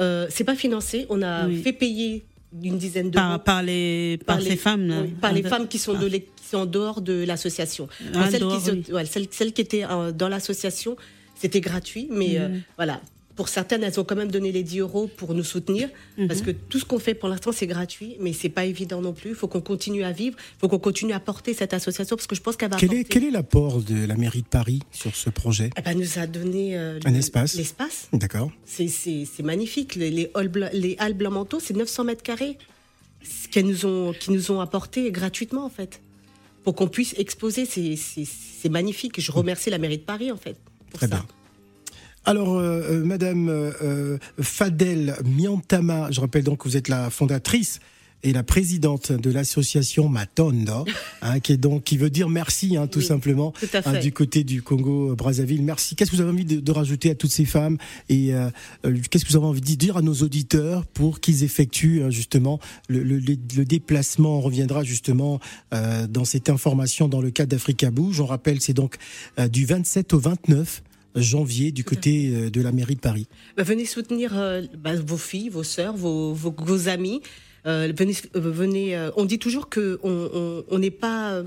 Euh, 0.00 0.26
c'est 0.28 0.42
pas 0.44 0.56
financé, 0.56 1.06
on 1.08 1.22
a 1.22 1.48
fait 1.62 1.72
payer 1.72 2.24
une 2.62 2.76
dizaine 2.78 3.10
d'euros. 3.10 3.24
par, 3.24 3.44
par, 3.44 3.62
les, 3.62 4.18
par, 4.26 4.40
les- 4.40 4.50
ces 4.50 4.56
femmes 4.56 4.86
là. 4.88 5.02
oui, 5.02 5.08
par 5.20 5.32
les 5.32 5.42
Ah, 5.44 5.48
femmes 5.50 5.68
qui 5.68 5.78
sont, 5.78 5.94
de 5.94 6.06
l'é- 6.06 6.20
qui 6.36 6.44
sont 6.48 6.58
en 6.58 6.66
dehors 6.66 7.00
de 7.00 7.24
l'association. 7.24 7.88
Ah, 8.14 8.28
celles, 8.30 8.40
dehors, 8.40 8.60
qui, 8.62 8.70
oui. 8.70 8.84
ouais, 8.92 9.04
celles, 9.06 9.26
celles 9.30 9.52
qui 9.52 9.60
étaient 9.60 9.84
euh, 9.84 10.10
dans 10.10 10.28
l'association, 10.28 10.96
c'était 11.36 11.60
gratuit, 11.60 12.08
mais 12.10 12.38
euh, 12.38 12.48
Mhm. 12.48 12.62
voilà. 12.76 13.00
Pour 13.36 13.48
certaines, 13.48 13.82
elles 13.82 13.98
ont 13.98 14.04
quand 14.04 14.14
même 14.14 14.30
donné 14.30 14.52
les 14.52 14.62
10 14.62 14.78
euros 14.78 15.08
pour 15.16 15.34
nous 15.34 15.42
soutenir, 15.42 15.88
Mhm. 16.18 16.28
parce 16.28 16.40
que 16.40 16.52
tout 16.52 16.78
ce 16.78 16.84
qu'on 16.84 17.00
fait 17.00 17.14
pour 17.14 17.28
l'instant, 17.28 17.50
c'est 17.50 17.66
gratuit, 17.66 18.16
mais 18.20 18.32
c'est 18.32 18.48
pas 18.48 18.64
évident 18.64 19.00
non 19.00 19.12
plus. 19.12 19.30
Il 19.30 19.34
faut 19.34 19.48
qu'on 19.48 19.60
continue 19.60 20.04
à 20.04 20.12
vivre, 20.12 20.36
il 20.38 20.60
faut 20.60 20.68
qu'on 20.68 20.78
continue 20.78 21.12
à 21.12 21.18
porter 21.20 21.52
cette 21.52 21.74
association, 21.74 22.14
parce 22.14 22.28
que 22.28 22.36
je 22.36 22.40
pense 22.40 22.56
qu'elle 22.56 22.70
va 22.70 22.76
Quel 22.76 22.92
est, 22.94 23.00
apporter- 23.00 23.08
quel 23.20 23.24
est 23.24 23.30
l'apport 23.32 23.80
de 23.82 24.04
la 24.06 24.14
mairie 24.16 24.42
de 24.42 24.46
Paris 24.46 24.80
sur 24.92 25.16
ce 25.16 25.30
projet? 25.30 25.70
Eh 25.76 25.82
ben, 25.82 25.90
elle 25.90 25.98
nous 25.98 26.18
a 26.18 26.26
donné 26.28 26.78
euh, 26.78 27.00
Un 27.04 27.10
le- 27.10 27.16
espace. 27.18 27.54
L'espace, 27.56 28.08
D'accord. 28.12 28.52
c'est 28.64 28.88
magnifique. 29.42 29.96
Les, 29.96 30.10
les 30.12 30.30
halls 30.34 30.48
blancs- 30.48 30.70
les 30.72 30.94
halles 31.00 31.14
blanc 31.14 31.32
manteau, 31.32 31.58
c'est 31.58 31.74
900 31.76 32.04
mètres 32.04 32.22
carrés. 32.22 32.56
ce 33.22 33.48
qu'elles 33.48 33.64
nous 33.66 33.86
ont, 33.86 34.12
qui 34.12 34.30
nous 34.32 34.50
ont 34.52 34.60
apporté 34.60 35.10
gratuitement 35.10 35.64
en 35.64 35.70
fait, 35.70 36.02
pour 36.62 36.74
qu'on 36.74 36.88
puisse 36.88 37.14
exposer. 37.16 37.64
C'est- 37.64 38.68
magnifique. 38.68 39.18
Je 39.20 39.32
remercie 39.32 39.70
la 39.70 39.78
mairie 39.78 39.96
de 39.98 40.02
Paris 40.02 40.30
en 40.30 40.36
fait 40.36 40.56
pour 40.90 40.98
Très 41.00 41.08
ça. 41.08 41.16
bien. 41.16 41.26
Alors, 42.24 42.54
euh, 42.56 42.80
euh, 42.90 43.04
Madame 43.04 43.48
euh, 43.48 43.70
euh, 43.82 44.18
Fadel 44.40 45.16
Miantama, 45.24 46.10
je 46.10 46.20
rappelle 46.20 46.44
donc 46.44 46.60
que 46.60 46.68
vous 46.68 46.76
êtes 46.76 46.88
la 46.88 47.10
fondatrice 47.10 47.80
et 48.22 48.32
la 48.32 48.42
présidente 48.42 49.12
de 49.12 49.30
l'association 49.30 50.08
Matondo, 50.08 50.86
hein, 51.22 51.40
qui 51.40 51.52
est 51.52 51.58
donc 51.58 51.84
qui 51.84 51.98
veut 51.98 52.08
dire 52.08 52.30
merci, 52.30 52.78
hein, 52.78 52.86
tout 52.86 53.00
Oui, 53.00 53.04
simplement, 53.04 53.50
tout 53.50 53.66
hein, 53.84 54.00
du 54.00 54.12
côté 54.12 54.42
du 54.44 54.62
Congo 54.62 55.14
Brazzaville. 55.14 55.62
Merci. 55.62 55.94
Qu'est-ce 55.96 56.10
que 56.10 56.16
vous 56.16 56.22
avez 56.22 56.30
envie 56.30 56.46
de, 56.46 56.60
de 56.60 56.72
rajouter 56.72 57.10
à 57.10 57.14
toutes 57.14 57.30
ces 57.32 57.44
femmes 57.44 57.76
et 58.08 58.32
euh, 58.34 58.48
qu'est-ce 59.10 59.26
que 59.26 59.30
vous 59.30 59.36
avez 59.36 59.44
envie 59.44 59.60
de 59.60 59.66
dire 59.74 59.98
à 59.98 60.02
nos 60.02 60.14
auditeurs 60.14 60.86
pour 60.86 61.20
qu'ils 61.20 61.44
effectuent 61.44 62.00
euh, 62.04 62.10
justement 62.10 62.58
le, 62.88 63.02
le- 63.02 63.18
le- 63.18 63.36
le 63.58 63.64
déplacement? 63.66 64.38
On 64.38 64.40
reviendra 64.40 64.82
justement 64.84 65.38
euh, 65.74 66.06
dans 66.06 66.24
cette 66.24 66.48
information 66.48 67.08
dans 67.08 67.20
le 67.20 67.30
cadre 67.30 67.50
d'Africa 67.50 67.90
Bouge. 67.90 68.22
On 68.22 68.26
rappelle, 68.26 68.62
c'est 68.62 68.72
donc 68.72 68.96
euh, 69.38 69.48
du 69.48 69.66
27 69.66 70.14
au 70.14 70.18
29 70.18 70.82
janvier 71.14 71.70
du 71.72 71.84
côté 71.84 72.28
euh, 72.34 72.50
de 72.50 72.60
la 72.60 72.72
mairie 72.72 72.94
de 72.96 73.00
Paris. 73.00 73.26
Bah, 73.56 73.62
venez 73.62 73.84
soutenir 73.84 74.32
euh, 74.36 74.62
bah, 74.76 74.94
vos 74.96 75.16
filles, 75.16 75.48
vos 75.48 75.62
sœurs, 75.62 75.96
vos, 75.96 76.32
vos, 76.34 76.54
vos 76.58 76.88
amis. 76.88 77.20
Euh, 77.66 77.92
venez, 77.96 78.14
euh, 78.36 78.40
venez. 78.40 79.08
on 79.16 79.24
dit 79.24 79.38
toujours 79.38 79.68
que 79.68 79.98
on 80.02 80.78
n'est 80.78 80.90
pas 80.90 81.42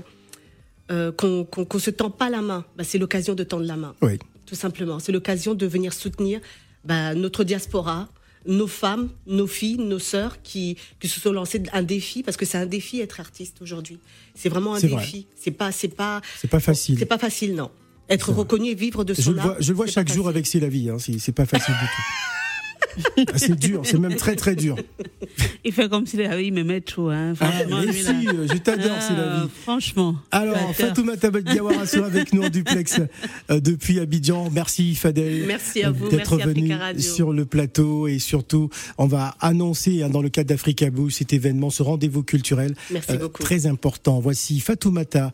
qu'on 1.16 1.44
qu'on 1.44 1.78
se 1.78 1.90
tend 1.90 2.10
pas 2.10 2.30
la 2.30 2.40
main. 2.42 2.64
Bah, 2.76 2.84
c'est 2.84 2.98
l'occasion 2.98 3.34
de 3.34 3.44
tendre 3.44 3.64
la 3.66 3.76
main, 3.76 3.94
Oui. 4.02 4.18
tout 4.46 4.54
simplement. 4.54 4.98
C'est 4.98 5.12
l'occasion 5.12 5.54
de 5.54 5.66
venir 5.66 5.92
soutenir 5.92 6.40
notre 7.14 7.44
diaspora, 7.44 8.08
nos 8.46 8.66
femmes, 8.66 9.10
nos 9.26 9.46
filles, 9.46 9.76
nos 9.78 9.98
sœurs 9.98 10.40
qui 10.42 10.76
qui 11.00 11.08
se 11.08 11.20
sont 11.20 11.32
lancées 11.32 11.62
un 11.72 11.82
défi 11.82 12.22
parce 12.22 12.36
que 12.38 12.46
c'est 12.46 12.56
un 12.58 12.66
défi 12.66 13.00
être 13.00 13.20
artiste 13.20 13.60
aujourd'hui. 13.60 13.98
C'est 14.34 14.48
vraiment 14.48 14.74
un 14.74 14.80
C'est 14.80 14.88
vrai. 14.88 15.02
défi. 15.04 15.26
C'est 15.36 15.50
pas 15.50 15.70
c'est 15.72 15.88
pas 15.94 16.22
C'est 16.40 16.48
pas 16.48 16.60
facile. 16.60 16.98
c'est 16.98 17.04
pas 17.06 17.18
facile 17.18 17.54
non. 17.54 17.70
Être 18.10 18.32
reconnu 18.32 18.70
et 18.70 18.74
vivre 18.74 19.04
de 19.04 19.14
son 19.14 19.22
Je 19.22 19.30
le 19.32 19.38
art. 19.40 19.46
vois, 19.46 19.56
je 19.60 19.68
le 19.70 19.76
vois 19.76 19.86
chaque 19.86 20.08
jour 20.08 20.24
facile. 20.26 20.28
avec 20.36 20.46
C'est 20.46 20.60
la 20.60 20.68
vie. 20.68 20.88
Hein. 20.90 20.96
C'est 20.98 21.18
c'est 21.18 21.32
pas 21.32 21.46
facile 21.46 21.74
du 21.74 21.86
tout. 21.86 22.02
Ah, 23.18 23.36
c'est 23.36 23.54
dur, 23.56 23.82
c'est 23.84 23.98
même 23.98 24.16
très 24.16 24.34
très 24.34 24.56
dur. 24.56 24.74
Il 25.64 25.72
fait 25.72 25.88
comme 25.88 26.04
s'il 26.04 26.20
avait, 26.22 26.44
il 26.46 26.52
me 26.52 26.64
met 26.64 26.80
tout. 26.80 27.08
Hein. 27.10 27.34
Ah, 27.40 27.50
mais 27.68 27.86
lui, 27.86 27.92
si, 28.02 28.24
là. 28.24 28.32
euh, 28.34 28.46
je 28.50 28.56
t'adore, 28.58 28.96
c'est 29.00 29.14
la 29.14 29.34
Ah, 29.34 29.42
vie. 29.44 29.50
Franchement. 29.62 30.16
Alors. 30.32 30.74
Fatoumata 30.74 31.30
Diawara 31.30 31.86
sera 31.86 32.06
avec 32.06 32.32
nous 32.32 32.42
en 32.42 32.48
duplex 32.48 33.00
euh, 33.50 33.60
depuis 33.60 34.00
Abidjan. 34.00 34.50
Merci 34.50 34.96
Fadel 34.96 35.44
Merci 35.46 35.84
à 35.84 35.88
euh, 35.88 35.92
vous, 35.92 36.08
d'être 36.08 36.38
venu 36.38 36.72
sur 36.98 37.32
le 37.32 37.44
plateau 37.44 38.08
et 38.08 38.18
surtout, 38.18 38.68
on 38.96 39.06
va 39.06 39.36
annoncer 39.40 40.02
hein, 40.02 40.08
dans 40.08 40.22
le 40.22 40.28
cadre 40.28 40.48
d'Africa 40.48 40.90
Bouge 40.90 41.12
cet 41.14 41.32
événement, 41.32 41.70
ce 41.70 41.84
rendez-vous 41.84 42.24
culturel 42.24 42.74
Merci 42.90 43.12
euh, 43.12 43.18
beaucoup. 43.18 43.42
très 43.42 43.66
important. 43.66 44.18
Voici 44.18 44.58
Fatoumata 44.58 45.26